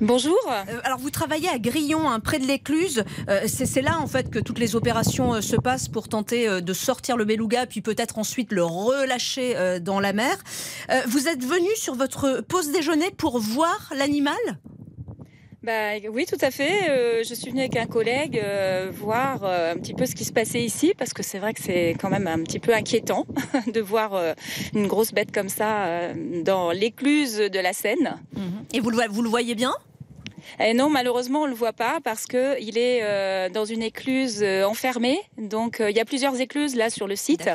Bonjour. 0.00 0.38
alors 0.84 1.00
vous 1.00 1.10
travaillez 1.10 1.48
à 1.48 1.58
Grillon, 1.58 2.08
hein, 2.08 2.20
près 2.20 2.38
de 2.38 2.46
l'Écluse. 2.46 3.02
c'est 3.48 3.82
là 3.82 3.98
en 3.98 4.06
fait 4.06 4.30
que 4.30 4.38
toutes 4.38 4.60
les 4.60 4.76
opérations 4.76 5.42
se 5.42 5.56
passent 5.56 5.88
pour 5.88 6.08
tenter 6.08 6.60
de 6.62 6.72
sortir 6.72 7.16
le 7.16 7.24
beluga, 7.24 7.66
puis 7.66 7.80
peut-être 7.80 8.18
ensuite 8.18 8.52
le 8.52 8.62
relâcher 8.62 9.80
dans 9.80 9.98
la 9.98 10.12
mer. 10.12 10.36
vous 11.08 11.26
êtes 11.26 11.44
venu 11.44 11.68
sur 11.74 11.96
votre 11.96 12.40
pause 12.42 12.70
déjeuner 12.70 13.10
pour 13.10 13.40
voir 13.40 13.92
l'animal? 13.96 14.36
Bah, 15.62 15.94
oui, 16.12 16.24
tout 16.24 16.38
à 16.40 16.50
fait. 16.50 16.88
Euh, 16.88 17.22
je 17.28 17.34
suis 17.34 17.50
venue 17.50 17.60
avec 17.60 17.76
un 17.76 17.86
collègue 17.86 18.40
euh, 18.42 18.90
voir 18.92 19.42
euh, 19.42 19.72
un 19.72 19.76
petit 19.76 19.92
peu 19.92 20.06
ce 20.06 20.14
qui 20.14 20.24
se 20.24 20.32
passait 20.32 20.62
ici, 20.62 20.94
parce 20.96 21.12
que 21.12 21.22
c'est 21.22 21.38
vrai 21.38 21.52
que 21.52 21.60
c'est 21.60 21.96
quand 22.00 22.10
même 22.10 22.28
un 22.28 22.42
petit 22.44 22.60
peu 22.60 22.72
inquiétant 22.74 23.26
de 23.66 23.80
voir 23.80 24.34
une 24.74 24.86
grosse 24.86 25.12
bête 25.12 25.32
comme 25.32 25.48
ça 25.48 26.12
dans 26.44 26.70
l'écluse 26.70 27.38
de 27.38 27.58
la 27.58 27.72
Seine. 27.72 28.20
Mhm. 28.36 28.64
Et 28.72 28.80
vous 28.80 28.90
vous 29.10 29.22
le 29.22 29.28
voyez 29.28 29.54
bien? 29.54 29.74
Et 30.60 30.74
non, 30.74 30.90
malheureusement, 30.90 31.42
on 31.42 31.46
le 31.46 31.54
voit 31.54 31.72
pas 31.72 31.98
parce 32.02 32.26
que 32.26 32.60
il 32.60 32.78
est 32.78 33.00
euh, 33.02 33.48
dans 33.48 33.64
une 33.64 33.82
écluse 33.82 34.40
euh, 34.42 34.64
enfermée. 34.64 35.20
Donc, 35.36 35.80
euh, 35.80 35.90
il 35.90 35.96
y 35.96 36.00
a 36.00 36.04
plusieurs 36.04 36.40
écluses 36.40 36.74
là 36.74 36.90
sur 36.90 37.06
le 37.06 37.16
site. 37.16 37.48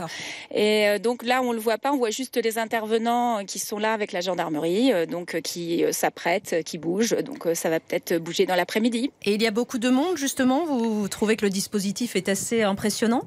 Et 0.53 0.99
donc 0.99 1.23
là, 1.23 1.41
on 1.41 1.51
le 1.51 1.59
voit 1.59 1.77
pas. 1.77 1.91
On 1.91 1.97
voit 1.97 2.09
juste 2.09 2.37
les 2.37 2.57
intervenants 2.57 3.45
qui 3.45 3.59
sont 3.59 3.77
là 3.77 3.93
avec 3.93 4.11
la 4.11 4.21
gendarmerie, 4.21 4.91
donc 5.07 5.41
qui 5.41 5.83
s'apprêtent, 5.91 6.63
qui 6.63 6.77
bougent. 6.77 7.17
Donc, 7.23 7.47
ça 7.53 7.69
va 7.69 7.79
peut-être 7.79 8.17
bouger 8.17 8.45
dans 8.45 8.55
l'après-midi. 8.55 9.11
Et 9.23 9.33
il 9.33 9.41
y 9.41 9.47
a 9.47 9.51
beaucoup 9.51 9.77
de 9.77 9.89
monde, 9.89 10.17
justement. 10.17 10.65
vous 10.65 11.07
trouvez 11.07 11.35
que 11.35 11.45
le 11.45 11.49
dispositif 11.49 12.15
est 12.15 12.29
assez 12.29 12.63
impressionnant? 12.63 13.23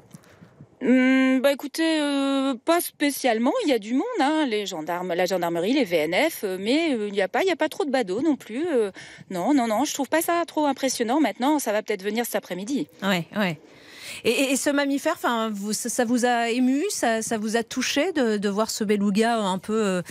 Hum, 0.81 1.39
bah 1.41 1.51
écoutez, 1.51 1.99
euh, 2.01 2.53
pas 2.65 2.81
spécialement. 2.81 3.51
Il 3.63 3.69
y 3.69 3.73
a 3.73 3.79
du 3.79 3.93
monde, 3.93 4.03
hein, 4.19 4.45
les 4.47 4.67
gendarmes, 4.67 5.13
la 5.13 5.25
gendarmerie, 5.25 5.73
les 5.73 5.83
VNF, 5.83 6.43
euh, 6.43 6.57
mais 6.59 6.93
euh, 6.93 7.07
il 7.07 7.13
n'y 7.13 7.21
a 7.21 7.27
pas, 7.27 7.41
il 7.41 7.47
y 7.47 7.51
a 7.51 7.55
pas 7.55 7.69
trop 7.69 7.83
de 7.83 7.89
badauds 7.89 8.21
non 8.21 8.35
plus. 8.35 8.65
non, 9.31 9.53
non, 9.53 9.67
non, 9.67 9.85
je 9.85 9.93
trouve 9.93 10.07
pas 10.09 10.21
ça 10.21 10.43
trop 10.45 10.65
impressionnant. 10.65 11.19
Maintenant, 11.19 11.57
ça 11.57 11.71
va 11.71 11.81
peut-être 11.81 12.03
venir 12.03 12.25
cet 12.25 12.35
après-midi. 12.35 12.87
Ouais, 13.01 13.25
ouais. 13.35 13.59
Et, 14.23 14.55
ce 14.55 14.69
mammifère, 14.69 15.13
enfin, 15.15 15.51
ça, 15.71 16.05
vous 16.05 16.25
a 16.25 16.49
ému, 16.49 16.83
ça, 16.89 17.21
vous 17.39 17.57
a 17.57 17.63
touché 17.63 18.11
de, 18.13 18.49
voir 18.49 18.69
ce 18.69 18.83
beluga 18.83 19.37
un 19.37 19.57
peu 19.57 20.01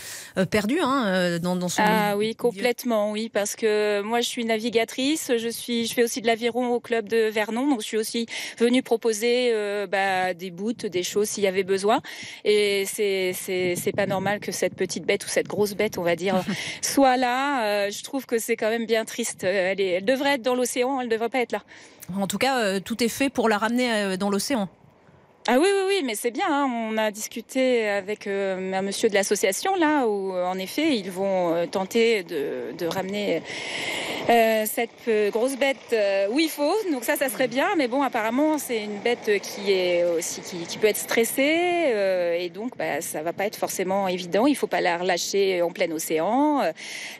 perdu 0.50 0.78
hein, 0.82 1.38
dans, 1.38 1.68
son. 1.68 1.82
Ah 1.84 2.16
oui, 2.16 2.34
complètement, 2.34 3.12
oui, 3.12 3.28
parce 3.28 3.56
que 3.56 4.02
moi 4.02 4.20
je 4.20 4.28
suis 4.28 4.44
navigatrice, 4.44 5.32
je 5.36 5.48
suis, 5.48 5.86
je 5.86 5.94
fais 5.94 6.04
aussi 6.04 6.20
de 6.20 6.26
l'aviron 6.26 6.68
au 6.68 6.80
club 6.80 7.08
de 7.08 7.28
Vernon, 7.28 7.68
donc 7.68 7.80
je 7.80 7.86
suis 7.86 7.96
aussi 7.96 8.26
venue 8.58 8.82
proposer 8.82 9.52
bah, 9.90 10.34
des 10.34 10.50
bouts, 10.50 10.72
des 10.72 11.02
choses 11.02 11.28
s'il 11.28 11.44
y 11.44 11.46
avait 11.46 11.64
besoin. 11.64 12.00
Et 12.44 12.84
c'est 12.86 13.32
c'est 13.34 13.92
pas 13.92 14.06
normal 14.06 14.40
que 14.40 14.52
cette 14.52 14.74
petite 14.74 15.04
bête 15.04 15.24
ou 15.24 15.28
cette 15.28 15.48
grosse 15.48 15.74
bête, 15.74 15.98
on 15.98 16.02
va 16.02 16.16
dire, 16.16 16.42
soit 16.82 17.16
là. 17.16 17.90
je 17.90 18.02
trouve 18.02 18.26
que 18.26 18.38
c'est 18.38 18.56
quand 18.56 18.70
même 18.70 18.86
bien 18.86 19.04
triste. 19.04 19.44
Elle, 19.44 19.80
est, 19.80 19.90
elle 19.90 20.04
devrait 20.04 20.34
être 20.34 20.42
dans 20.42 20.54
l'océan, 20.54 21.00
elle 21.00 21.06
ne 21.06 21.12
devrait 21.12 21.28
pas 21.28 21.40
être 21.40 21.52
là. 21.52 21.62
En 22.14 22.26
tout 22.26 22.38
cas, 22.38 22.58
euh, 22.58 22.80
tout 22.80 23.02
est 23.02 23.08
fait 23.08 23.30
pour 23.30 23.48
la 23.48 23.58
ramener 23.58 23.92
euh, 23.92 24.16
dans 24.16 24.30
l'océan. 24.30 24.68
Ah 25.48 25.58
oui, 25.60 25.68
oui, 25.72 25.82
oui, 25.86 26.02
mais 26.04 26.16
c'est 26.16 26.32
bien. 26.32 26.46
Hein. 26.48 26.68
On 26.68 26.98
a 26.98 27.12
discuté 27.12 27.88
avec 27.88 28.26
euh, 28.26 28.72
un 28.72 28.82
monsieur 28.82 29.08
de 29.08 29.14
l'association, 29.14 29.76
là, 29.76 30.06
où 30.06 30.32
en 30.32 30.58
effet, 30.58 30.96
ils 30.96 31.10
vont 31.10 31.68
tenter 31.70 32.24
de, 32.24 32.72
de 32.76 32.86
ramener 32.86 33.42
euh, 34.28 34.64
cette 34.66 34.90
euh, 35.06 35.30
grosse 35.30 35.56
bête 35.56 35.76
euh, 35.92 36.26
où 36.30 36.40
il 36.40 36.48
faut. 36.48 36.74
Donc 36.90 37.04
ça, 37.04 37.16
ça 37.16 37.28
serait 37.28 37.46
bien. 37.46 37.68
Mais 37.76 37.86
bon, 37.86 38.02
apparemment, 38.02 38.58
c'est 38.58 38.82
une 38.82 38.98
bête 38.98 39.30
qui 39.40 39.70
est 39.70 40.04
aussi 40.04 40.40
qui, 40.40 40.78
peut 40.78 40.88
être 40.88 40.96
stressée 40.96 41.92
et 42.38 42.50
donc 42.50 42.76
bah, 42.76 43.00
ça 43.00 43.22
va 43.22 43.32
pas 43.32 43.46
être 43.46 43.56
forcément 43.56 44.08
évident. 44.08 44.46
Il 44.46 44.56
faut 44.56 44.66
pas 44.66 44.80
la 44.80 44.98
relâcher 44.98 45.62
en 45.62 45.70
plein 45.70 45.90
océan. 45.92 46.60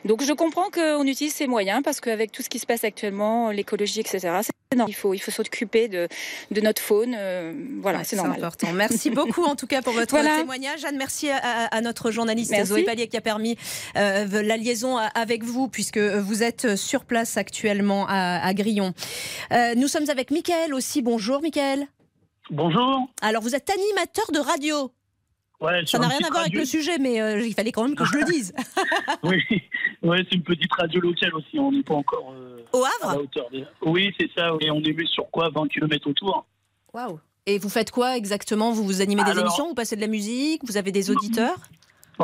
Donc 0.05 0.21
je 0.23 0.33
comprends 0.33 0.69
qu'on 0.69 1.05
utilise 1.07 1.33
ces 1.33 1.47
moyens 1.47 1.81
parce 1.83 2.01
qu'avec 2.01 2.31
tout 2.31 2.41
ce 2.41 2.49
qui 2.49 2.59
se 2.59 2.65
passe 2.65 2.83
actuellement, 2.83 3.51
l'écologie, 3.51 4.01
etc. 4.01 4.41
Il 4.87 4.93
faut, 4.93 5.13
il 5.13 5.19
faut 5.19 5.31
s'occuper 5.31 5.87
de, 5.87 6.07
de 6.51 6.61
notre 6.61 6.81
faune. 6.81 7.17
voilà, 7.81 8.03
c'est 8.03 8.16
normal. 8.17 8.37
important. 8.37 8.73
Merci 8.73 9.09
beaucoup 9.09 9.43
en 9.43 9.55
tout 9.55 9.67
cas 9.67 9.81
pour 9.81 9.93
votre 9.93 10.17
témoignage. 10.17 10.85
Anne, 10.85 10.97
merci 10.97 11.29
à, 11.29 11.81
notre 11.81 12.11
journaliste 12.11 12.53
Zoé 12.65 12.83
Pallier 12.83 13.07
qui 13.07 13.17
a 13.17 13.21
permis 13.21 13.57
la 13.95 14.57
liaison 14.57 14.97
avec 14.97 15.43
vous 15.43 15.67
puisque 15.67 15.97
vous 15.97 16.43
êtes 16.43 16.75
sur 16.75 17.05
place 17.05 17.37
actuellement 17.37 18.05
à, 18.07 18.53
Grillon. 18.53 18.93
Euh, 19.51 19.75
nous 19.75 19.87
sommes 19.87 20.09
avec 20.09 20.31
Mickaël 20.31 20.73
aussi. 20.73 21.01
Bonjour 21.01 21.41
Mickaël. 21.41 21.87
Bonjour. 22.49 23.07
Alors 23.21 23.41
vous 23.41 23.55
êtes 23.55 23.69
animateur 23.69 24.31
de 24.33 24.39
radio. 24.39 24.91
Ouais, 25.59 25.85
ça 25.85 25.97
n'a 25.97 26.07
rien 26.07 26.19
à 26.23 26.29
voir 26.29 26.41
avec 26.41 26.53
le 26.53 26.65
sujet, 26.65 26.99
mais 26.99 27.19
euh, 27.19 27.41
il 27.41 27.53
fallait 27.53 27.71
quand 27.71 27.83
même 27.83 27.95
que 27.95 28.05
je 28.05 28.15
le 28.15 28.25
dise. 28.25 28.53
oui, 29.23 29.43
ouais, 30.03 30.19
c'est 30.29 30.35
une 30.35 30.43
petite 30.43 30.71
radio 30.71 31.01
locale 31.01 31.33
aussi. 31.33 31.57
On 31.57 31.71
n'est 31.71 31.81
pas 31.81 31.95
encore 31.95 32.31
euh, 32.31 32.63
au 32.73 32.83
Havre. 32.83 33.23
Oui, 33.81 34.13
c'est 34.19 34.29
ça. 34.37 34.53
Oui, 34.53 34.69
on 34.69 34.83
est 34.83 34.91
vu 34.91 35.07
sur 35.07 35.29
quoi? 35.31 35.49
20 35.49 35.67
km 35.69 36.09
autour. 36.09 36.45
Waouh. 36.93 37.19
Et 37.49 37.59
vous 37.59 37.69
faites 37.69 37.91
quoi 37.91 38.17
exactement? 38.17 38.73
Vous 38.73 38.83
vous 38.83 39.01
animez 39.01 39.23
des 39.23 39.39
émissions? 39.39 39.69
Vous 39.69 39.73
passez 39.73 39.95
de 39.95 40.01
la 40.01 40.07
musique? 40.07 40.61
Vous 40.65 40.75
avez 40.75 40.91
des 40.91 41.09
auditeurs? 41.09 41.55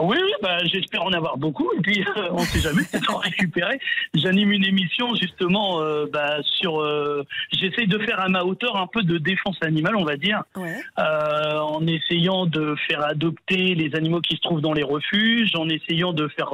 Oui, 0.02 0.18
oui 0.22 0.32
bah, 0.42 0.58
j'espère 0.66 1.04
en 1.04 1.12
avoir 1.12 1.38
beaucoup. 1.38 1.72
Et 1.78 1.82
puis, 1.82 2.04
euh, 2.18 2.30
on 2.32 2.42
ne 2.42 2.46
sait 2.46 2.60
jamais, 2.60 2.82
en 3.10 3.18
récupérer. 3.18 3.80
J'anime 4.14 4.52
une 4.52 4.66
émission, 4.66 5.14
justement, 5.16 5.82
euh, 5.82 6.06
bah, 6.12 6.38
sur. 6.44 6.82
Euh, 6.82 7.24
J'essaye 7.52 7.88
de 7.88 8.00
faire 8.00 8.20
à 8.20 8.30
ma 8.30 8.44
hauteur 8.44 8.78
un 8.78 8.88
peu 8.88 9.04
de 9.04 9.18
défense 9.18 9.58
animale, 9.62 9.96
on 9.96 10.04
va 10.04 10.18
dire. 10.18 10.44
Euh, 10.58 11.60
en 11.60 11.86
essayant 11.88 12.46
de 12.46 12.76
faire 12.88 13.06
adopter 13.06 13.76
les 13.76 13.96
animaux 13.96 14.22
qui 14.22 14.36
se 14.36 14.42
trouvent 14.42 14.62
dans 14.62 14.74
les 14.74 14.84
refuges, 14.84 15.52
en 15.56 15.70
essayant 15.70 16.14
de 16.14 16.28
faire 16.30 16.52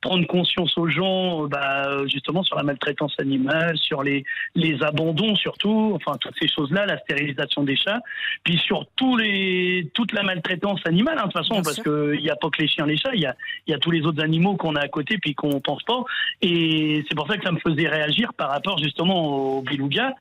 prendre 0.00 0.26
conscience 0.26 0.76
aux 0.76 0.88
gens, 0.88 1.46
bah, 1.46 2.06
justement, 2.06 2.42
sur 2.42 2.56
la 2.56 2.62
maltraitance 2.62 3.14
animale, 3.18 3.76
sur 3.78 4.02
les, 4.02 4.24
les 4.54 4.82
abandons, 4.82 5.34
surtout. 5.36 5.92
Enfin, 5.94 6.16
toutes 6.20 6.36
ces 6.40 6.48
choses-là, 6.48 6.86
la 6.86 6.98
stérilisation 6.98 7.62
des 7.64 7.76
chats. 7.76 8.00
Puis 8.44 8.58
sur 8.58 8.86
tous 8.96 9.16
les, 9.16 9.90
toute 9.94 10.12
la 10.12 10.22
maltraitance 10.22 10.80
animale, 10.84 11.18
hein, 11.18 11.26
de 11.26 11.32
toute 11.32 11.46
façon, 11.46 11.62
parce 11.62 11.80
qu'il 11.82 12.20
n'y 12.20 12.30
a 12.30 12.36
pas 12.36 12.50
que 12.50 12.62
les 12.62 12.65
les 12.66 12.72
chiens, 12.72 12.86
les 12.86 12.96
chats, 12.96 13.14
il 13.14 13.20
y 13.20 13.26
a, 13.26 13.36
il 13.66 13.70
y 13.70 13.74
a 13.74 13.78
tous 13.78 13.90
les 13.90 14.02
autres 14.02 14.22
animaux 14.22 14.56
qu'on 14.56 14.74
a 14.74 14.80
à 14.80 14.88
côté 14.88 15.18
puis 15.18 15.34
qu'on 15.34 15.60
pense 15.60 15.82
pas. 15.84 16.04
Et 16.42 17.04
c'est 17.08 17.14
pour 17.14 17.26
ça 17.28 17.36
que 17.36 17.44
ça 17.44 17.52
me 17.52 17.60
faisait 17.60 17.88
réagir 17.88 18.34
par 18.34 18.50
rapport 18.50 18.78
justement 18.78 19.56
au 19.56 19.62
beluga. 19.62 20.14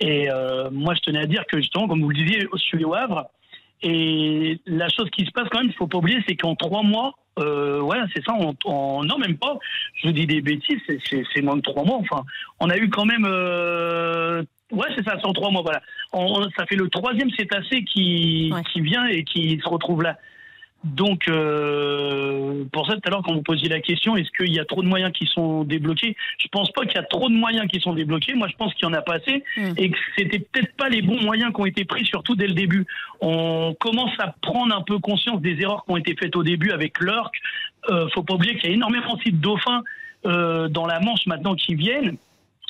Et 0.00 0.30
euh, 0.30 0.70
moi, 0.70 0.94
je 0.94 1.00
tenais 1.00 1.20
à 1.20 1.26
dire 1.26 1.44
que 1.46 1.58
justement, 1.58 1.86
comme 1.86 2.02
vous 2.02 2.10
le 2.10 2.16
disiez, 2.16 2.48
je 2.52 2.58
suis 2.58 2.84
au 2.84 2.94
Havre. 2.94 3.26
Et 3.82 4.58
la 4.66 4.88
chose 4.88 5.10
qui 5.10 5.24
se 5.26 5.30
passe 5.32 5.48
quand 5.50 5.58
même, 5.58 5.68
il 5.68 5.74
faut 5.74 5.88
pas 5.88 5.98
oublier, 5.98 6.22
c'est 6.26 6.36
qu'en 6.36 6.54
trois 6.54 6.82
mois, 6.82 7.14
euh, 7.38 7.80
ouais, 7.80 7.98
c'est 8.14 8.24
ça, 8.24 8.32
en, 8.64 9.04
non, 9.04 9.18
même 9.18 9.36
pas, 9.36 9.58
je 10.02 10.10
dis 10.10 10.26
des 10.26 10.40
bêtises, 10.40 10.78
c'est 11.10 11.42
moins 11.42 11.56
de 11.56 11.62
trois 11.62 11.84
mois. 11.84 11.98
Enfin, 11.98 12.22
on 12.60 12.70
a 12.70 12.76
eu 12.76 12.88
quand 12.90 13.04
même, 13.04 13.26
euh, 13.26 14.42
ouais, 14.70 14.86
c'est 14.96 15.04
ça, 15.04 15.16
c'est 15.18 15.26
en 15.26 15.32
trois 15.32 15.50
mois, 15.50 15.62
voilà. 15.62 15.80
ça 16.56 16.66
fait 16.66 16.76
le 16.76 16.88
troisième 16.90 17.30
cétacé 17.30 17.82
qui, 17.84 18.52
qui 18.72 18.80
vient 18.82 19.06
et 19.06 19.24
qui 19.24 19.58
se 19.62 19.68
retrouve 19.68 20.02
là. 20.02 20.16
Donc, 20.84 21.28
euh, 21.28 22.64
pour 22.72 22.86
ça, 22.86 22.94
tout 22.94 23.02
à 23.04 23.10
l'heure, 23.10 23.22
quand 23.22 23.34
vous 23.34 23.42
posiez 23.42 23.68
la 23.68 23.80
question, 23.80 24.16
est-ce 24.16 24.30
qu'il 24.32 24.52
y 24.52 24.58
a 24.58 24.64
trop 24.64 24.82
de 24.82 24.88
moyens 24.88 25.12
qui 25.12 25.26
sont 25.26 25.62
débloqués? 25.62 26.16
Je 26.38 26.48
pense 26.48 26.72
pas 26.72 26.84
qu'il 26.86 26.96
y 26.96 26.98
a 26.98 27.04
trop 27.04 27.28
de 27.28 27.34
moyens 27.34 27.68
qui 27.68 27.80
sont 27.80 27.92
débloqués. 27.92 28.34
Moi, 28.34 28.48
je 28.48 28.56
pense 28.56 28.74
qu'il 28.74 28.88
y 28.88 28.90
en 28.90 28.92
a 28.92 29.02
pas 29.02 29.14
assez 29.14 29.44
hmm. 29.56 29.74
et 29.76 29.90
que 29.90 29.98
c'était 30.16 30.40
peut-être 30.40 30.74
pas 30.76 30.88
les 30.88 31.00
bons 31.00 31.22
moyens 31.22 31.52
qui 31.54 31.60
ont 31.60 31.66
été 31.66 31.84
pris, 31.84 32.04
surtout 32.04 32.34
dès 32.34 32.48
le 32.48 32.54
début. 32.54 32.84
On 33.20 33.74
commence 33.78 34.12
à 34.18 34.34
prendre 34.42 34.74
un 34.74 34.82
peu 34.82 34.98
conscience 34.98 35.40
des 35.40 35.60
erreurs 35.60 35.84
qui 35.84 35.92
ont 35.92 35.96
été 35.96 36.16
faites 36.16 36.34
au 36.34 36.42
début 36.42 36.72
avec 36.72 36.98
l'orque. 37.00 37.40
Euh, 37.90 38.08
faut 38.12 38.24
pas 38.24 38.34
oublier 38.34 38.56
qu'il 38.56 38.70
y 38.70 38.72
a 38.72 38.74
énormément 38.74 39.14
aussi 39.14 39.30
de 39.30 39.36
dauphins 39.36 39.82
euh, 40.26 40.68
dans 40.68 40.86
la 40.86 40.98
Manche 40.98 41.26
maintenant 41.26 41.54
qui 41.54 41.76
viennent. 41.76 42.16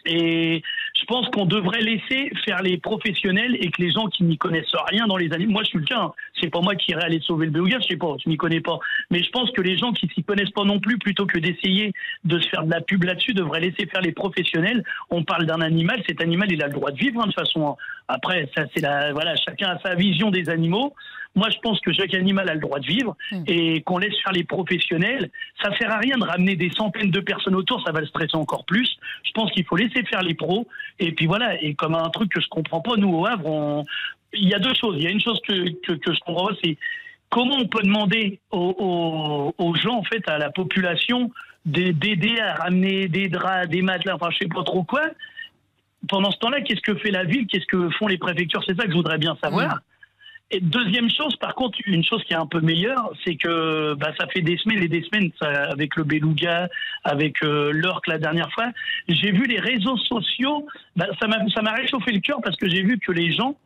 Et 0.05 0.63
je 0.95 1.05
pense 1.05 1.29
qu'on 1.29 1.47
devrait 1.47 1.81
laisser 1.81 2.31
faire 2.45 2.63
les 2.63 2.77
professionnels 2.77 3.57
et 3.61 3.71
que 3.71 3.81
les 3.81 3.93
gens 3.93 4.07
qui 4.09 4.25
n'y 4.25 4.37
connaissent 4.37 4.75
rien 4.91 5.07
dans 5.07 5.17
les 5.17 5.33
animaux. 5.33 5.53
Moi, 5.53 5.63
je 5.63 5.69
suis 5.69 5.79
le 5.79 5.85
cas. 5.85 6.01
Hein. 6.01 6.13
C'est 6.43 6.51
pas 6.51 6.61
moi 6.61 6.75
qui 6.75 6.91
irais 6.91 7.05
aller 7.05 7.21
sauver 7.21 7.47
le 7.47 7.53
beluga, 7.53 7.79
je 7.81 7.89
sais 7.89 7.97
pas, 7.97 8.17
je 8.23 8.29
m'y 8.29 8.37
connais 8.37 8.61
pas. 8.61 8.79
Mais 9.11 9.23
je 9.23 9.31
pense 9.31 9.51
que 9.53 9.63
les 9.63 9.79
gens 9.79 9.93
qui 9.93 10.09
s'y 10.09 10.25
connaissent 10.25 10.51
pas 10.51 10.65
non 10.65 10.81
plus, 10.81 10.99
plutôt 10.99 11.27
que 11.27 11.39
d'essayer 11.39 11.93
de 12.25 12.41
se 12.41 12.49
faire 12.49 12.65
de 12.65 12.71
la 12.71 12.81
pub 12.81 13.05
là-dessus, 13.05 13.33
devraient 13.33 13.61
laisser 13.61 13.87
faire 13.87 14.01
les 14.01 14.13
professionnels. 14.13 14.83
On 15.11 15.23
parle 15.23 15.47
d'un 15.47 15.61
animal, 15.61 16.03
cet 16.09 16.21
animal, 16.21 16.51
il 16.51 16.63
a 16.63 16.67
le 16.67 16.73
droit 16.73 16.91
de 16.91 16.99
vivre 16.99 17.23
hein, 17.23 17.29
de 17.29 17.33
façon. 17.33 17.69
Hein. 17.69 17.77
Après, 18.09 18.51
ça, 18.57 18.65
c'est 18.75 18.83
la, 18.83 19.13
voilà, 19.13 19.37
chacun 19.37 19.71
a 19.71 19.79
sa 19.81 19.95
vision 19.95 20.31
des 20.31 20.49
animaux. 20.49 20.95
Moi, 21.35 21.49
je 21.51 21.59
pense 21.63 21.81
que 21.81 21.93
chaque 21.93 22.13
animal 22.15 22.49
a 22.51 22.55
le 22.55 22.61
droit 22.61 22.79
de 22.79 22.87
vivre 22.87 23.17
hmm. 23.31 23.45
et 23.47 23.81
qu'on 23.83 23.99
laisse 23.99 24.15
faire 24.23 24.33
les 24.33 24.45
professionnels. 24.45 25.31
Ça 25.63 25.71
sert 25.79 25.91
à 25.91 25.99
rien 25.99 26.19
de 26.19 26.25
ramener 26.25 26.57
des 26.57 26.71
centaines 26.71 27.11
de 27.11 27.21
personnes 27.21 27.55
autour, 27.55 27.83
ça 27.87 27.93
va 27.93 28.01
le 28.01 28.07
stresser 28.07 28.37
encore 28.37 28.65
plus. 28.67 28.99
Je 29.25 29.31
pense 29.33 29.51
qu'il 29.53 29.65
faut 29.65 29.77
laisser 29.77 30.05
faire 30.05 30.23
les 30.23 30.35
pros. 30.35 30.67
Et 30.99 31.13
puis 31.13 31.27
voilà, 31.27 31.61
et 31.63 31.75
comme 31.75 31.95
un 31.95 32.11
truc 32.11 32.31
que 32.31 32.41
je 32.41 32.49
comprends 32.49 32.81
pas, 32.81 32.97
nous 32.97 33.09
au 33.09 33.27
Havre, 33.27 33.85
il 34.35 34.49
y 34.49 34.55
a 34.55 34.59
deux 34.59 34.75
choses. 34.75 34.97
Il 34.99 35.05
y 35.05 35.07
a 35.07 35.11
une 35.11 35.21
chose 35.21 35.41
que, 35.47 35.71
que, 35.87 35.93
que 35.93 36.13
je 36.13 36.21
comprends 36.21 36.49
pas, 36.49 36.55
c'est 36.63 36.77
comment 37.33 37.57
on 37.57 37.67
peut 37.67 37.83
demander 37.83 38.41
aux, 38.51 39.55
aux, 39.57 39.75
gens, 39.75 39.99
en 39.99 40.05
fait, 40.05 40.29
à 40.29 40.39
la 40.39 40.51
population, 40.51 41.31
d'aider 41.65 42.39
à 42.41 42.55
ramener 42.55 43.09
des 43.09 43.29
draps, 43.29 43.69
des 43.69 43.83
matelas, 43.83 44.17
enfin, 44.17 44.29
je 44.31 44.39
sais 44.39 44.49
pas 44.49 44.63
trop 44.65 44.85
quoi. 44.85 45.03
Pendant 46.09 46.31
ce 46.31 46.39
temps-là, 46.39 46.61
qu'est-ce 46.61 46.81
que 46.81 46.95
fait 46.97 47.11
la 47.11 47.25
ville? 47.25 47.47
Qu'est-ce 47.47 47.67
que 47.67 47.89
font 47.91 48.09
les 48.09 48.19
préfectures? 48.19 48.63
C'est 48.67 48.77
ça 48.77 48.85
que 48.85 48.91
je 48.91 48.97
voudrais 48.97 49.19
bien 49.19 49.37
savoir. 49.43 49.79
Et 50.51 50.61
deuxième 50.61 51.09
chose, 51.09 51.35
par 51.37 51.55
contre, 51.55 51.79
une 51.87 52.05
chose 52.05 52.23
qui 52.25 52.35
est 52.35 52.37
un 52.37 52.47
peu 52.47 52.61
meilleure, 52.61 53.11
c'est 53.25 53.37
que 53.37 53.95
bah, 53.95 54.13
ça 54.21 54.27
fait 54.27 54.43
des 54.43 54.59
semaines 54.59 54.83
et 54.83 54.89
des 54.89 55.03
semaines 55.03 55.31
avec 55.41 55.97
le 55.97 56.05
beluga, 56.05 56.69
avec 57.05 57.43
euh, 57.43 57.71
l'orque 57.73 58.07
la 58.09 58.19
dernière 58.19 58.53
fois. 58.53 58.67
J'ai 59.09 59.33
vu 59.33 59.45
les 59.45 59.59
réseaux 59.59 59.97
sociaux, 59.97 60.67
bah, 60.95 61.07
ça 61.19 61.27
m'a 61.27 61.73
réchauffé 61.73 62.13
le 62.13 62.21
cœur 62.21 62.43
parce 62.45 62.57
que 62.57 62.69
j'ai 62.69 62.83
vu 62.83 62.99
que 62.99 63.13
les 63.13 63.33
gens, 63.33 63.57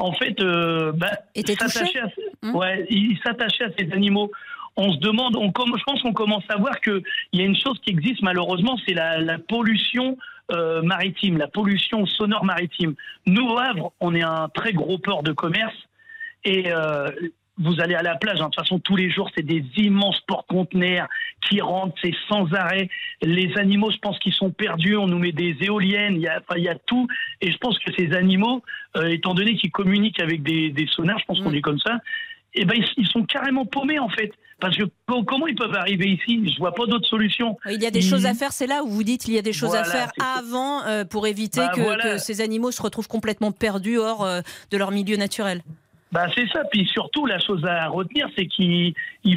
en 0.00 0.12
fait, 0.12 0.40
euh, 0.40 0.92
bah, 0.92 1.10
à, 1.12 2.46
mmh. 2.46 2.54
ouais, 2.54 2.86
ils 2.88 3.18
s'attachaient 3.22 3.64
à 3.64 3.70
ces 3.78 3.92
animaux. 3.92 4.30
On 4.76 4.92
se 4.92 4.98
demande, 4.98 5.36
on, 5.36 5.48
je 5.48 5.84
pense 5.84 6.00
qu'on 6.02 6.14
commence 6.14 6.44
à 6.48 6.56
voir 6.56 6.80
qu'il 6.80 7.02
y 7.34 7.42
a 7.42 7.44
une 7.44 7.56
chose 7.56 7.78
qui 7.84 7.90
existe 7.90 8.22
malheureusement, 8.22 8.78
c'est 8.86 8.94
la, 8.94 9.18
la, 9.18 9.38
pollution 9.38 10.16
euh, 10.52 10.80
maritime, 10.80 11.36
la 11.36 11.48
pollution 11.48 12.06
sonore 12.06 12.44
maritime. 12.44 12.94
Nous, 13.26 13.46
au 13.46 13.58
Havre, 13.58 13.92
on 14.00 14.14
est 14.14 14.22
un 14.22 14.48
très 14.48 14.72
gros 14.72 14.96
port 14.96 15.22
de 15.22 15.32
commerce 15.32 15.76
et 16.44 16.72
euh, 16.72 17.10
vous 17.60 17.80
allez 17.80 17.94
à 17.94 18.02
la 18.02 18.16
plage, 18.16 18.40
hein. 18.40 18.46
de 18.46 18.50
toute 18.50 18.56
façon, 18.56 18.78
tous 18.78 18.96
les 18.96 19.10
jours, 19.10 19.30
c'est 19.36 19.44
des 19.44 19.64
immenses 19.76 20.20
porte-conteneurs 20.26 21.06
qui 21.48 21.60
rentrent, 21.60 21.94
c'est 22.02 22.14
sans 22.28 22.52
arrêt. 22.54 22.88
Les 23.22 23.52
animaux, 23.56 23.90
je 23.90 23.98
pense 23.98 24.18
qu'ils 24.18 24.32
sont 24.32 24.50
perdus. 24.50 24.96
On 24.96 25.06
nous 25.06 25.18
met 25.18 25.32
des 25.32 25.56
éoliennes, 25.60 26.14
il 26.16 26.22
y 26.22 26.28
a, 26.28 26.40
il 26.56 26.62
y 26.62 26.68
a 26.68 26.74
tout. 26.74 27.06
Et 27.40 27.52
je 27.52 27.58
pense 27.58 27.78
que 27.78 27.92
ces 27.96 28.12
animaux, 28.14 28.62
euh, 28.96 29.08
étant 29.08 29.34
donné 29.34 29.56
qu'ils 29.56 29.70
communiquent 29.70 30.20
avec 30.20 30.42
des, 30.42 30.70
des 30.70 30.86
sonars, 30.86 31.18
je 31.18 31.24
pense 31.26 31.40
qu'on 31.40 31.50
mm. 31.50 31.56
est 31.56 31.60
comme 31.60 31.78
ça, 31.78 31.98
eh 32.54 32.64
ben, 32.64 32.82
ils, 32.96 33.06
sont 33.06 33.24
carrément 33.24 33.66
paumés, 33.66 33.98
en 33.98 34.08
fait. 34.08 34.32
Parce 34.58 34.76
que 34.76 34.84
comment 35.06 35.46
ils 35.46 35.54
peuvent 35.54 35.74
arriver 35.74 36.06
ici? 36.06 36.52
Je 36.52 36.58
vois 36.58 36.74
pas 36.74 36.84
d'autre 36.84 37.08
solution. 37.08 37.56
Il 37.70 37.82
y 37.82 37.86
a 37.86 37.90
des 37.90 38.02
choses 38.02 38.26
à 38.26 38.34
faire, 38.34 38.52
c'est 38.52 38.66
là 38.66 38.82
où 38.82 38.88
vous 38.88 39.04
dites 39.04 39.24
qu'il 39.24 39.32
y 39.32 39.38
a 39.38 39.42
des 39.42 39.54
choses 39.54 39.74
à 39.74 39.84
faire 39.84 40.10
avant 40.18 40.84
euh, 40.84 41.04
pour 41.04 41.26
éviter 41.26 41.60
bah, 41.60 41.72
que, 41.74 42.02
que, 42.02 42.18
ces 42.18 42.42
animaux 42.42 42.70
se 42.70 42.82
retrouvent 42.82 43.08
complètement 43.08 43.52
perdus 43.52 43.96
hors 43.96 44.26
de 44.70 44.76
leur 44.76 44.90
milieu 44.90 45.16
naturel. 45.16 45.62
Bah 46.12 46.26
c'est 46.34 46.48
ça. 46.48 46.62
Puis 46.72 46.86
surtout, 46.86 47.26
la 47.26 47.38
chose 47.38 47.64
à 47.64 47.88
retenir, 47.88 48.28
c'est 48.36 48.46
qu'il 48.46 48.94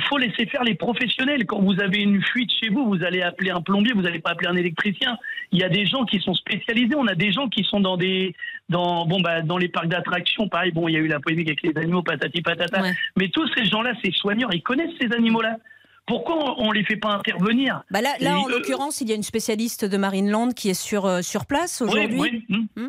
faut 0.10 0.18
laisser 0.18 0.46
faire 0.48 0.64
les 0.64 0.76
professionnels. 0.76 1.46
Quand 1.46 1.62
vous 1.62 1.80
avez 1.80 2.02
une 2.02 2.22
fuite 2.24 2.52
chez 2.60 2.70
vous, 2.70 2.86
vous 2.88 3.04
allez 3.04 3.22
appeler 3.22 3.52
un 3.52 3.62
plombier, 3.62 3.94
vous 3.94 4.02
n'allez 4.02 4.20
pas 4.20 4.32
appeler 4.32 4.50
un 4.50 4.56
électricien. 4.56 5.18
Il 5.52 5.60
y 5.60 5.64
a 5.64 5.70
des 5.70 5.86
gens 5.86 6.06
qui 6.06 6.20
sont 6.20 6.34
spécialisés. 6.34 6.96
On 6.96 7.08
a 7.08 7.16
des 7.16 7.32
gens 7.32 7.48
qui 7.48 7.64
sont 7.64 7.80
dans 7.80 7.98
des 7.98 8.36
dans 8.70 9.06
bon 9.06 9.22
bah 9.22 9.42
dans 9.42 9.58
les 9.58 9.70
parcs 9.70 9.88
d'attractions, 9.88 10.48
pareil. 10.48 10.72
Bon, 10.72 10.88
il 10.88 10.94
y 10.94 10.98
a 10.98 11.00
eu 11.00 11.08
la 11.08 11.20
polémique 11.20 11.50
avec 11.50 11.62
les 11.62 11.82
animaux, 11.82 12.02
patati 12.02 12.42
patata. 12.42 12.82
Mais 13.18 13.30
tous 13.30 13.48
ces 13.56 13.66
gens-là, 13.66 13.94
ces 14.04 14.12
soigneurs, 14.12 14.54
ils 14.54 14.64
connaissent 14.64 14.96
ces 15.00 15.12
animaux-là. 15.14 15.58
Pourquoi 16.06 16.60
on 16.60 16.72
les 16.72 16.84
fait 16.84 16.98
pas 16.98 17.14
intervenir? 17.14 17.84
Bah 17.90 18.02
Là, 18.02 18.16
là 18.20 18.38
en 18.38 18.48
euh, 18.48 18.52
l'occurrence, 18.52 19.00
il 19.00 19.08
y 19.08 19.14
a 19.14 19.16
une 19.16 19.24
spécialiste 19.24 19.86
de 19.86 19.96
Marineland 19.96 20.50
qui 20.50 20.70
est 20.70 20.74
sur, 20.74 21.06
euh, 21.06 21.22
sur 21.22 21.46
place 21.46 21.82
aujourd'hui 21.82 22.20
oui, 22.20 22.46
oui. 22.50 22.68
Hmm 22.76 22.88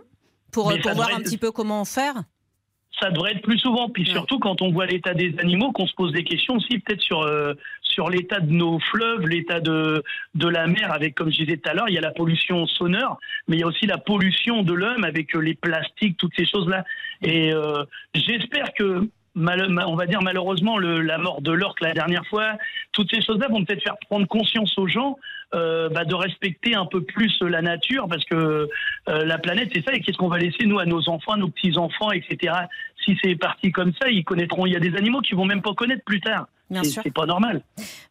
pour, 0.54 0.64
pour 0.64 0.94
voir 0.94 0.94
devrait 0.94 1.12
un 1.14 1.20
petit 1.20 1.36
peu 1.36 1.50
comment 1.50 1.84
faire. 1.84 2.22
Ça 3.00 3.10
devrait 3.10 3.32
être 3.32 3.42
plus 3.42 3.58
souvent. 3.58 3.88
Puis 3.88 4.06
surtout 4.06 4.38
quand 4.38 4.62
on 4.62 4.70
voit 4.72 4.86
l'état 4.86 5.14
des 5.14 5.34
animaux, 5.38 5.72
qu'on 5.72 5.86
se 5.86 5.94
pose 5.94 6.12
des 6.12 6.24
questions 6.24 6.54
aussi 6.56 6.78
peut-être 6.78 7.00
sur 7.02 7.22
euh, 7.22 7.54
sur 7.82 8.08
l'état 8.10 8.40
de 8.40 8.52
nos 8.52 8.78
fleuves, 8.78 9.26
l'état 9.26 9.60
de 9.60 10.02
de 10.34 10.48
la 10.48 10.66
mer. 10.66 10.92
Avec 10.92 11.14
comme 11.14 11.30
je 11.30 11.38
disais 11.44 11.56
tout 11.56 11.68
à 11.70 11.74
l'heure, 11.74 11.88
il 11.88 11.94
y 11.94 11.98
a 11.98 12.00
la 12.00 12.10
pollution 12.12 12.66
sonore, 12.66 13.18
mais 13.48 13.56
il 13.56 13.60
y 13.60 13.62
a 13.62 13.66
aussi 13.66 13.86
la 13.86 13.98
pollution 13.98 14.62
de 14.62 14.72
l'homme 14.72 15.04
avec 15.04 15.34
euh, 15.34 15.40
les 15.40 15.54
plastiques, 15.54 16.16
toutes 16.16 16.34
ces 16.36 16.46
choses 16.46 16.68
là. 16.68 16.84
Et 17.22 17.52
euh, 17.52 17.84
j'espère 18.14 18.72
que 18.74 19.08
mal- 19.34 19.68
ma- 19.70 19.86
on 19.86 19.96
va 19.96 20.06
dire 20.06 20.22
malheureusement 20.22 20.78
le, 20.78 21.00
la 21.00 21.18
mort 21.18 21.42
de 21.42 21.52
l'orque 21.52 21.80
la 21.80 21.92
dernière 21.92 22.24
fois, 22.26 22.52
toutes 22.92 23.10
ces 23.14 23.22
choses-là 23.22 23.48
vont 23.48 23.64
peut-être 23.64 23.82
faire 23.82 23.96
prendre 24.08 24.26
conscience 24.26 24.76
aux 24.78 24.86
gens 24.86 25.16
euh, 25.54 25.88
bah, 25.88 26.04
de 26.04 26.14
respecter 26.14 26.74
un 26.74 26.86
peu 26.86 27.02
plus 27.02 27.32
la 27.42 27.62
nature 27.62 28.06
parce 28.08 28.24
que 28.24 28.34
euh, 29.08 29.24
la 29.24 29.38
planète 29.38 29.70
c'est 29.74 29.84
ça 29.84 29.92
et 29.92 30.00
qu'est-ce 30.00 30.16
qu'on 30.18 30.28
va 30.28 30.38
laisser 30.38 30.64
nous 30.66 30.78
à 30.78 30.86
nos 30.86 31.08
enfants, 31.08 31.32
à 31.32 31.36
nos 31.36 31.48
petits 31.48 31.76
enfants, 31.78 32.10
etc. 32.12 32.52
Si 33.04 33.16
c'est 33.22 33.36
parti 33.36 33.70
comme 33.72 33.92
ça, 34.00 34.08
ils 34.08 34.24
connaîtront. 34.24 34.66
Il 34.66 34.72
y 34.72 34.76
a 34.76 34.80
des 34.80 34.96
animaux 34.96 35.20
qui 35.20 35.34
vont 35.34 35.44
même 35.44 35.62
pas 35.62 35.74
connaître 35.74 36.02
plus 36.04 36.20
tard. 36.20 36.46
Bien 36.70 36.82
C'est- 36.82 36.90
sûr. 36.92 37.02
C'est 37.04 37.12
pas 37.12 37.26
normal. 37.26 37.60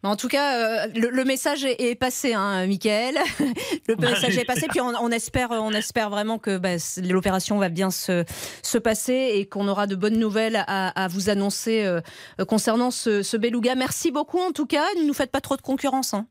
Mais 0.04 0.10
en 0.10 0.16
tout 0.16 0.28
cas, 0.28 0.86
euh, 0.86 0.88
le, 0.96 1.10
le 1.10 1.26
message 1.26 1.66
est, 1.66 1.82
est 1.82 1.96
passé, 1.96 2.36
hein, 2.36 2.68
Michael. 2.68 3.16
le 3.88 3.96
Bah, 3.96 4.12
message 4.12 4.38
est 4.38 4.46
passé, 4.46 4.68
puis 4.70 4.80
on, 4.80 4.90
on 5.02 5.10
espère, 5.10 5.50
on 5.50 5.72
espère 5.72 6.12
vraiment 6.12 6.38
que 6.38 6.60
bah, 6.60 6.76
l'opération 7.02 7.58
va 7.58 7.70
bien 7.70 7.90
se, 7.90 8.24
se 8.62 8.78
passer 8.78 9.32
et 9.34 9.48
qu'on 9.48 9.68
aura 9.68 9.88
de 9.88 9.96
bonnes 9.96 10.20
nouvelles 10.20 10.64
à, 10.68 10.90
à 11.04 11.08
vous 11.08 11.32
annoncer 11.32 11.84
euh, 11.84 12.00
concernant 12.48 12.92
ce, 12.92 13.24
ce 13.24 13.36
beluga. 13.38 13.74
Merci 13.74 14.12
beaucoup 14.12 14.40
en 14.40 14.52
tout 14.52 14.68
cas. 14.68 14.86
Ne 15.02 15.08
nous 15.08 15.14
faites 15.16 15.32
pas 15.32 15.42
trop 15.42 15.58
de 15.58 15.62
concurrence. 15.64 16.14
hein. 16.14 16.28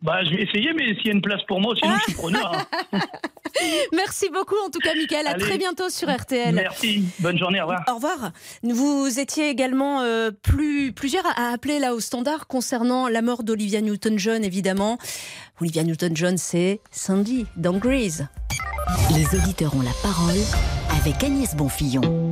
Bah, 0.00 0.22
je 0.24 0.30
vais 0.30 0.42
essayer, 0.42 0.72
mais 0.74 0.94
s'il 0.94 1.06
y 1.06 1.10
a 1.10 1.12
une 1.12 1.20
place 1.22 1.42
pour 1.48 1.60
moi, 1.60 1.74
sinon 1.76 1.96
je 1.98 2.02
suis 2.04 2.14
preneur. 2.14 2.52
hein. 2.92 2.98
Merci 3.92 4.28
beaucoup 4.32 4.54
en 4.64 4.70
tout 4.70 4.78
cas, 4.78 4.94
Michael. 4.94 5.26
À 5.26 5.30
Allez. 5.30 5.40
très 5.44 5.58
bientôt 5.58 5.88
sur 5.90 6.08
RTL. 6.08 6.54
Merci. 6.54 7.04
Bonne 7.18 7.36
journée. 7.38 7.60
Au 7.60 7.66
revoir. 7.66 7.82
Au 7.88 7.94
revoir. 7.96 8.30
Vous 8.62 9.18
étiez 9.18 9.48
également 9.48 10.02
euh, 10.02 10.30
plus, 10.30 10.92
plusieurs 10.92 11.26
à 11.26 11.52
appeler 11.52 11.78
là 11.80 11.94
au 11.94 12.00
standard 12.00 12.46
concernant 12.46 13.08
la 13.08 13.22
mort 13.22 13.42
d'Olivia 13.42 13.80
Newton-John, 13.80 14.44
évidemment. 14.44 14.98
Olivia 15.60 15.82
Newton-John, 15.82 16.38
c'est 16.38 16.80
Sandy 16.92 17.46
dans 17.56 17.76
Grease. 17.76 18.28
Les 19.16 19.26
auditeurs 19.36 19.74
ont 19.74 19.82
la 19.82 19.90
parole 20.02 20.36
avec 21.00 21.22
Agnès 21.24 21.56
Bonfillon. 21.56 22.30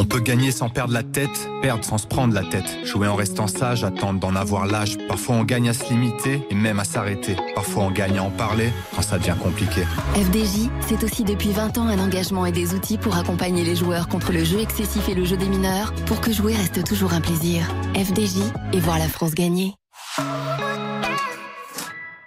On 0.00 0.06
peut 0.06 0.20
gagner 0.20 0.50
sans 0.50 0.70
perdre 0.70 0.94
la 0.94 1.02
tête, 1.02 1.50
perdre 1.60 1.84
sans 1.84 1.98
se 1.98 2.06
prendre 2.06 2.32
la 2.32 2.42
tête. 2.42 2.78
Jouer 2.84 3.06
en 3.06 3.16
restant 3.16 3.46
sage, 3.46 3.84
attendre 3.84 4.18
d'en 4.18 4.34
avoir 4.34 4.64
l'âge. 4.64 4.96
Parfois 5.06 5.36
on 5.36 5.44
gagne 5.44 5.68
à 5.68 5.74
se 5.74 5.92
limiter 5.92 6.40
et 6.48 6.54
même 6.54 6.80
à 6.80 6.84
s'arrêter. 6.84 7.36
Parfois 7.54 7.82
on 7.82 7.90
gagne 7.90 8.16
à 8.16 8.22
en 8.22 8.30
parler 8.30 8.72
quand 8.96 9.02
ça 9.02 9.18
devient 9.18 9.36
compliqué. 9.38 9.82
FDJ, 10.14 10.70
c'est 10.88 11.04
aussi 11.04 11.22
depuis 11.22 11.50
20 11.50 11.76
ans 11.76 11.86
un 11.86 11.98
engagement 11.98 12.46
et 12.46 12.50
des 12.50 12.72
outils 12.72 12.96
pour 12.96 13.14
accompagner 13.18 13.62
les 13.62 13.76
joueurs 13.76 14.08
contre 14.08 14.32
le 14.32 14.42
jeu 14.42 14.60
excessif 14.60 15.06
et 15.10 15.14
le 15.14 15.26
jeu 15.26 15.36
des 15.36 15.50
mineurs, 15.50 15.92
pour 16.06 16.22
que 16.22 16.32
jouer 16.32 16.54
reste 16.54 16.82
toujours 16.82 17.12
un 17.12 17.20
plaisir. 17.20 17.70
FDJ 17.94 18.38
et 18.72 18.80
voir 18.80 18.98
la 18.98 19.08
France 19.08 19.34
gagner. 19.34 19.74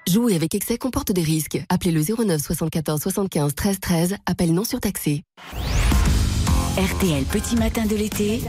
Jouer 0.08 0.36
avec 0.36 0.54
excès 0.54 0.78
comporte 0.78 1.12
des 1.12 1.24
risques. 1.24 1.60
Appelez 1.70 1.92
le 1.92 2.04
09 2.04 2.40
74 2.40 3.02
75 3.02 3.56
13 3.56 3.80
13, 3.80 4.16
appel 4.28 4.54
non 4.54 4.64
surtaxé. 4.64 5.24
RTL 6.78 7.24
Petit 7.26 7.56
Matin 7.56 7.86
de 7.86 7.96
l'été 7.96 8.42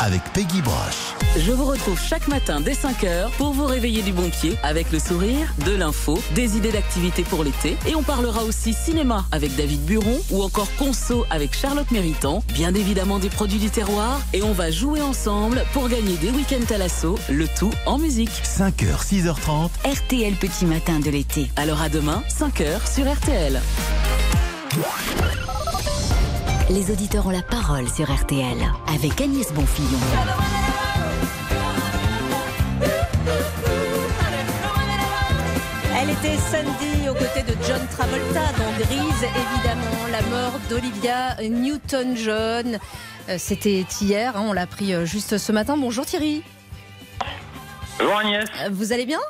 avec 0.00 0.20
Peggy 0.32 0.60
Broche. 0.62 1.14
Je 1.36 1.52
vous 1.52 1.64
retrouve 1.64 1.96
chaque 2.00 2.26
matin 2.26 2.60
dès 2.60 2.72
5h 2.72 3.30
pour 3.38 3.52
vous 3.52 3.66
réveiller 3.66 4.02
du 4.02 4.12
bon 4.12 4.28
pied 4.30 4.56
avec 4.64 4.90
le 4.90 4.98
sourire, 4.98 5.54
de 5.64 5.70
l'info, 5.70 6.20
des 6.34 6.56
idées 6.56 6.72
d'activités 6.72 7.22
pour 7.22 7.44
l'été 7.44 7.76
et 7.86 7.94
on 7.94 8.02
parlera 8.02 8.42
aussi 8.42 8.74
cinéma 8.74 9.26
avec 9.30 9.54
David 9.54 9.84
Buron 9.84 10.20
ou 10.32 10.42
encore 10.42 10.66
conso 10.76 11.24
avec 11.30 11.56
Charlotte 11.56 11.88
Méritant, 11.92 12.42
bien 12.52 12.74
évidemment 12.74 13.20
des 13.20 13.30
produits 13.30 13.60
du 13.60 13.70
terroir 13.70 14.20
et 14.32 14.42
on 14.42 14.52
va 14.52 14.72
jouer 14.72 15.00
ensemble 15.00 15.64
pour 15.72 15.88
gagner 15.88 16.16
des 16.16 16.30
week-ends 16.30 16.74
à 16.74 16.78
l'assaut, 16.78 17.16
le 17.30 17.46
tout 17.46 17.72
en 17.86 17.96
musique. 17.96 18.42
5h, 18.42 19.06
6h30. 19.06 19.70
RTL 19.84 20.34
Petit 20.34 20.66
Matin 20.66 20.98
de 20.98 21.10
l'été. 21.10 21.48
Alors 21.54 21.80
à 21.80 21.88
demain, 21.88 22.24
5h 22.28 22.92
sur 22.92 23.08
RTL. 23.08 23.60
Les 26.70 26.90
auditeurs 26.90 27.26
ont 27.26 27.30
la 27.30 27.42
parole 27.42 27.88
sur 27.88 28.10
RTL 28.12 28.56
avec 28.94 29.20
Agnès 29.20 29.52
Bonfillon. 29.52 29.98
Elle 36.00 36.10
était 36.10 36.36
Sandy 36.36 37.08
aux 37.08 37.14
côtés 37.14 37.42
de 37.42 37.54
John 37.66 37.80
Travolta 37.90 38.40
dans 38.58 38.72
Grise, 38.84 39.24
évidemment, 39.24 40.06
la 40.10 40.22
mort 40.22 40.58
d'Olivia 40.68 41.36
Newton-John. 41.42 42.78
Euh, 43.28 43.36
C'était 43.38 43.84
hier, 44.00 44.36
hein, 44.36 44.44
on 44.46 44.52
l'a 44.52 44.62
appris 44.62 44.94
euh, 44.94 45.04
juste 45.04 45.38
ce 45.38 45.52
matin. 45.52 45.76
Bonjour 45.76 46.04
Thierry, 46.06 46.42
Bonjour 47.98 48.16
Agnès. 48.16 48.44
Euh, 48.62 48.68
vous 48.72 48.92
allez 48.92 49.06
bien? 49.06 49.20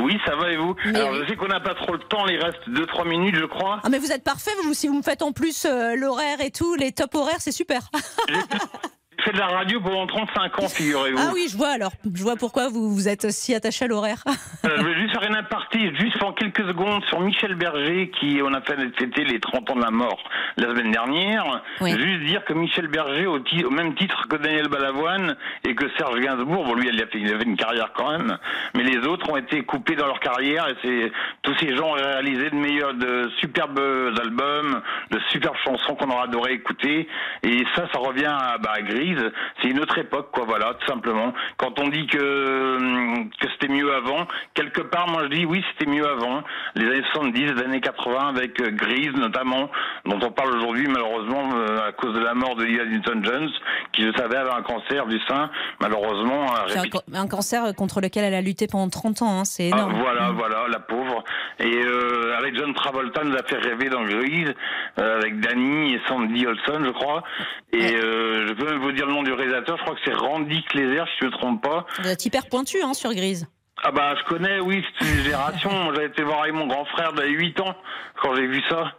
Oui, 0.00 0.18
ça 0.26 0.36
va 0.36 0.50
et 0.50 0.56
vous 0.56 0.74
Mais 0.86 0.98
Alors 0.98 1.12
oui. 1.12 1.18
je 1.22 1.28
sais 1.28 1.36
qu'on 1.36 1.48
n'a 1.48 1.60
pas 1.60 1.74
trop 1.74 1.92
le 1.92 1.98
temps, 2.00 2.26
il 2.28 2.38
reste 2.38 2.68
2-3 2.68 3.08
minutes 3.08 3.36
je 3.36 3.44
crois. 3.46 3.80
Ah 3.82 3.88
mais 3.88 3.98
vous 3.98 4.12
êtes 4.12 4.24
parfait, 4.24 4.50
vous, 4.64 4.74
si 4.74 4.88
vous 4.88 4.94
me 4.96 5.02
faites 5.02 5.22
en 5.22 5.32
plus 5.32 5.64
euh, 5.64 5.94
l'horaire 5.96 6.40
et 6.40 6.50
tout, 6.50 6.74
les 6.74 6.92
top 6.92 7.14
horaires, 7.14 7.40
c'est 7.40 7.52
super. 7.52 7.90
Fait 9.28 9.34
de 9.34 9.40
la 9.40 9.48
radio 9.48 9.78
pendant 9.78 10.06
35 10.06 10.58
ans, 10.58 10.68
figurez-vous. 10.68 11.18
Ah 11.20 11.32
oui, 11.34 11.48
je 11.52 11.56
vois 11.58 11.68
alors, 11.68 11.92
je 12.14 12.22
vois 12.22 12.36
pourquoi 12.36 12.70
vous, 12.70 12.94
vous 12.94 13.08
êtes 13.08 13.30
si 13.30 13.54
attaché 13.54 13.84
à 13.84 13.88
l'horaire. 13.88 14.24
Euh, 14.64 14.70
je 14.76 14.82
vais 14.82 14.94
juste 14.94 15.12
faire 15.12 15.28
une 15.28 15.36
aparté, 15.36 15.94
juste 15.96 16.22
en 16.22 16.32
quelques 16.32 16.66
secondes, 16.66 17.04
sur 17.04 17.20
Michel 17.20 17.54
Berger, 17.54 18.10
qui 18.18 18.40
on 18.42 18.52
a 18.52 18.60
fait 18.60 18.76
fêter 18.98 19.24
les 19.24 19.38
30 19.38 19.70
ans 19.70 19.76
de 19.76 19.82
la 19.82 19.90
mort 19.90 20.18
la 20.56 20.68
semaine 20.70 20.90
dernière. 20.90 21.62
Juste 21.80 22.24
dire 22.24 22.44
que 22.44 22.52
Michel 22.54 22.88
Berger, 22.88 23.26
au, 23.26 23.38
même 23.70 23.94
titre 23.94 24.26
que 24.28 24.36
Daniel 24.36 24.68
Balavoine 24.68 25.36
et 25.64 25.74
que 25.74 25.84
Serge 25.96 26.18
Gainsbourg, 26.20 26.64
bon 26.64 26.74
lui 26.74 26.88
il 26.88 27.32
avait 27.32 27.44
une 27.44 27.56
carrière 27.56 27.92
quand 27.94 28.10
même, 28.10 28.36
mais 28.74 28.82
les 28.82 28.98
autres 29.06 29.30
ont 29.30 29.36
été 29.36 29.62
coupés 29.62 29.94
dans 29.94 30.06
leur 30.06 30.20
carrière 30.20 30.68
et 30.68 30.74
c'est 30.82 31.12
tous 31.42 31.56
ces 31.58 31.76
gens 31.76 31.90
ont 31.90 31.92
réalisé 31.92 32.50
de 32.50 32.56
meilleurs, 32.56 32.94
de 32.94 33.30
superbes 33.38 33.80
albums, 34.20 34.80
de 35.10 35.20
superbes 35.30 35.56
chansons 35.64 35.94
qu'on 35.94 36.10
aura 36.10 36.24
adoré 36.24 36.54
écouter. 36.54 37.08
Et 37.42 37.64
ça, 37.76 37.86
ça 37.92 37.98
revient 37.98 38.26
à, 38.26 38.58
bah, 38.58 38.72
à 38.74 38.82
Grise. 38.82 39.17
C'est 39.60 39.68
une 39.68 39.80
autre 39.80 39.98
époque, 39.98 40.30
quoi, 40.32 40.44
voilà, 40.46 40.74
tout 40.74 40.86
simplement. 40.86 41.32
Quand 41.56 41.78
on 41.78 41.88
dit 41.88 42.06
que, 42.06 42.76
hum, 42.76 43.30
que 43.40 43.48
c'était 43.52 43.72
mieux 43.72 43.92
avant, 43.92 44.26
quelque 44.54 44.82
part, 44.82 45.08
moi 45.08 45.22
je 45.24 45.28
dis 45.28 45.44
oui, 45.44 45.64
c'était 45.72 45.90
mieux 45.90 46.06
avant. 46.08 46.42
Les 46.74 46.86
années 46.86 47.04
70, 47.12 47.52
les 47.54 47.62
années 47.62 47.80
80, 47.80 48.28
avec 48.28 48.60
euh, 48.60 48.70
Grise 48.70 49.12
notamment, 49.14 49.70
dont 50.04 50.18
on 50.22 50.30
parle 50.30 50.56
aujourd'hui 50.56 50.86
malheureusement 50.88 51.50
euh, 51.54 51.88
à 51.88 51.92
cause 51.92 52.14
de 52.14 52.20
la 52.20 52.34
mort 52.34 52.56
de 52.56 52.64
Lisa 52.64 52.84
Newton-Jones, 52.84 53.50
qui 53.92 54.02
je 54.02 54.12
savais 54.12 54.36
avait 54.36 54.50
un 54.50 54.62
cancer 54.62 55.06
du 55.06 55.18
sein, 55.28 55.50
malheureusement. 55.80 56.46
C'est 56.68 56.78
un, 57.14 57.26
cancer 57.26 57.74
contre 57.74 58.00
lequel 58.00 58.24
elle 58.24 58.34
a 58.34 58.40
lutté 58.40 58.66
pendant 58.66 58.88
30 58.88 59.22
ans, 59.22 59.40
hein, 59.40 59.44
c'est 59.44 59.70
ah, 59.72 59.76
énorme. 59.76 59.94
voilà, 60.00 60.30
voilà, 60.30 60.68
la 60.68 60.80
pauvre. 60.80 61.24
Et 61.60 61.76
euh, 61.76 62.36
avec 62.38 62.56
John 62.56 62.72
Travolta, 62.74 63.24
nous 63.24 63.34
a 63.34 63.42
fait 63.42 63.58
rêver 63.58 63.88
dans 63.88 64.04
Grise, 64.04 64.52
euh, 65.00 65.18
avec 65.18 65.40
Danny 65.40 65.94
et 65.94 66.00
Sandy 66.06 66.46
Olson, 66.46 66.84
je 66.84 66.90
crois. 66.90 67.22
Et 67.72 67.96
euh, 67.96 68.46
je 68.46 68.52
peux 68.52 68.66
même 68.66 68.80
vous 68.80 68.92
dire 68.92 69.07
le 69.08 69.14
nom 69.14 69.22
du 69.22 69.32
réalisateur, 69.32 69.76
je 69.78 69.82
crois 69.82 69.94
que 69.94 70.00
c'est 70.04 70.14
Randy 70.14 70.62
Kleiser, 70.64 71.02
si 71.12 71.18
je 71.20 71.24
ne 71.26 71.30
me 71.30 71.36
trompe 71.36 71.62
pas. 71.62 71.86
Vous 72.00 72.08
êtes 72.08 72.24
hyper 72.24 72.46
pointu 72.48 72.78
hein, 72.82 72.94
sur 72.94 73.12
Grise. 73.12 73.46
Ah 73.82 73.90
bah 73.92 74.14
je 74.18 74.24
connais, 74.24 74.60
oui, 74.60 74.84
c'est 74.98 75.06
une 75.08 75.16
génération. 75.24 75.70
J'avais 75.94 76.06
été 76.06 76.22
voir 76.22 76.42
avec 76.42 76.54
mon 76.54 76.66
grand 76.66 76.84
frère 76.86 77.12
d'avait 77.12 77.30
8 77.30 77.60
ans 77.60 77.74
quand 78.22 78.34
j'ai 78.34 78.46
vu 78.46 78.62
ça. 78.68 78.92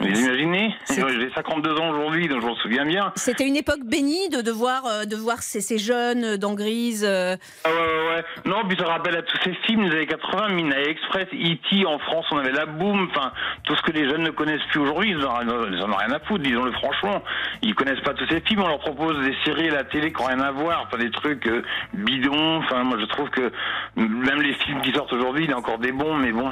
Vous 0.00 0.06
imaginez 0.06 0.74
J'ai 0.88 1.30
52 1.34 1.76
ans 1.76 1.90
aujourd'hui, 1.90 2.28
donc 2.28 2.40
je 2.40 2.46
m'en 2.46 2.54
souviens 2.56 2.84
bien. 2.86 3.12
C'était 3.16 3.46
une 3.48 3.56
époque 3.56 3.80
bénie 3.84 4.28
de, 4.28 4.42
de 4.42 4.50
voir, 4.52 4.86
euh, 4.86 5.04
de 5.04 5.16
voir 5.16 5.42
ces, 5.42 5.60
ces 5.60 5.78
jeunes 5.78 6.36
dans 6.36 6.54
Grise. 6.54 7.04
euh, 7.04 7.36
Ah 7.64 7.68
ouais, 7.70 7.76
ouais, 7.76 8.14
ouais. 8.16 8.24
Non, 8.44 8.62
puis 8.68 8.76
ça 8.78 8.84
rappelle 8.86 9.16
à 9.16 9.22
tous 9.22 9.36
ces 9.42 9.54
films 9.66 9.88
des 9.88 9.96
années 9.96 10.06
80, 10.06 10.50
Midnight 10.50 10.86
Express, 10.86 11.26
E.T. 11.32 11.84
en 11.86 11.98
France, 11.98 12.26
on 12.30 12.38
avait 12.38 12.52
la 12.52 12.66
boom, 12.66 13.08
enfin, 13.10 13.32
tout 13.64 13.74
ce 13.74 13.82
que 13.82 13.90
les 13.92 14.08
jeunes 14.08 14.22
ne 14.22 14.30
connaissent 14.30 14.62
plus 14.70 14.80
aujourd'hui, 14.80 15.10
ils 15.10 15.24
en 15.26 15.40
ils 15.42 15.82
en 15.82 15.90
ont 15.90 15.96
rien 15.96 16.12
à 16.12 16.20
foutre, 16.20 16.44
disons-le 16.44 16.72
franchement. 16.72 17.22
Ils 17.62 17.74
connaissent 17.74 18.00
pas 18.02 18.14
tous 18.14 18.26
ces 18.28 18.40
films, 18.40 18.62
on 18.62 18.68
leur 18.68 18.78
propose 18.78 19.18
des 19.24 19.34
séries 19.44 19.68
à 19.70 19.74
la 19.74 19.84
télé 19.84 20.12
qui 20.12 20.22
n'ont 20.22 20.28
rien 20.28 20.40
à 20.40 20.52
voir, 20.52 20.84
enfin, 20.86 20.98
des 20.98 21.10
trucs 21.10 21.46
euh, 21.48 21.62
bidons, 21.94 22.58
enfin, 22.58 22.84
moi 22.84 22.98
je 23.00 23.06
trouve 23.06 23.28
que 23.30 23.50
même 23.96 24.42
les 24.42 24.54
films 24.54 24.80
qui 24.82 24.92
sortent 24.92 25.12
aujourd'hui, 25.12 25.44
il 25.44 25.50
y 25.50 25.52
a 25.52 25.58
encore 25.58 25.78
des 25.78 25.92
bons, 25.92 26.14
mais 26.16 26.30
bon, 26.32 26.50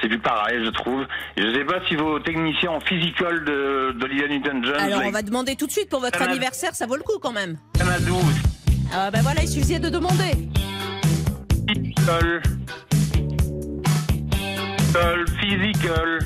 c'est 0.00 0.08
plus 0.08 0.18
pareil, 0.18 0.64
je 0.64 0.70
trouve. 0.70 1.06
Et 1.36 1.42
je 1.42 1.52
sais 1.52 1.64
pas 1.64 1.80
si 1.88 1.96
vos 1.96 2.18
techniciens 2.20 2.70
physical 2.86 3.44
de 3.44 3.92
d'Olivia 3.98 4.28
Newton-John, 4.28 4.74
Alors, 4.80 4.98
like 5.00 5.08
on 5.08 5.12
va 5.12 5.22
demander 5.22 5.56
tout 5.56 5.66
de 5.66 5.72
suite 5.72 5.88
pour 5.88 6.00
votre 6.00 6.12
Canada- 6.12 6.32
anniversaire, 6.32 6.74
ça 6.74 6.86
vaut 6.86 6.96
le 6.96 7.02
coup 7.02 7.18
quand 7.20 7.32
même. 7.32 7.58
Canada 7.78 8.06
Ah 8.92 9.10
ben 9.10 9.22
voilà, 9.22 9.42
il 9.42 9.48
suffisait 9.48 9.78
de 9.78 9.88
demander. 9.88 10.32
Physical. 11.68 12.42
Physical. 15.40 16.18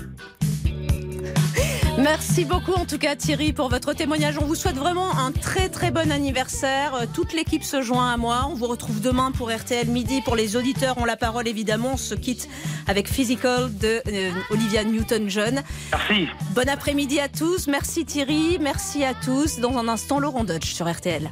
Merci 1.98 2.44
beaucoup 2.44 2.72
en 2.72 2.84
tout 2.86 2.98
cas 2.98 3.14
Thierry 3.14 3.52
pour 3.52 3.68
votre 3.68 3.94
témoignage. 3.94 4.36
On 4.38 4.44
vous 4.44 4.56
souhaite 4.56 4.74
vraiment 4.74 5.16
un 5.16 5.30
très 5.30 5.68
très 5.68 5.92
bon 5.92 6.10
anniversaire. 6.10 6.94
Euh, 6.94 7.04
toute 7.12 7.32
l'équipe 7.32 7.62
se 7.62 7.82
joint 7.82 8.12
à 8.12 8.16
moi. 8.16 8.48
On 8.50 8.54
vous 8.54 8.66
retrouve 8.66 9.00
demain 9.00 9.30
pour 9.30 9.50
RTL 9.50 9.86
Midi. 9.86 10.20
Pour 10.22 10.34
les 10.34 10.56
auditeurs, 10.56 10.96
on 10.98 11.04
la 11.04 11.16
parole 11.16 11.46
évidemment. 11.46 11.92
On 11.92 11.96
se 11.96 12.14
quitte 12.14 12.48
avec 12.88 13.08
Physical 13.08 13.76
de 13.78 14.02
euh, 14.08 14.30
Olivia 14.50 14.82
Newton-John. 14.82 15.62
Merci. 15.92 16.28
Bon 16.54 16.68
après-midi 16.68 17.20
à 17.20 17.28
tous. 17.28 17.68
Merci 17.68 18.04
Thierry. 18.04 18.58
Merci 18.60 19.04
à 19.04 19.14
tous. 19.14 19.60
Dans 19.60 19.78
un 19.78 19.86
instant, 19.86 20.18
Laurent 20.18 20.44
Dodge 20.44 20.74
sur 20.74 20.90
RTL. 20.90 21.30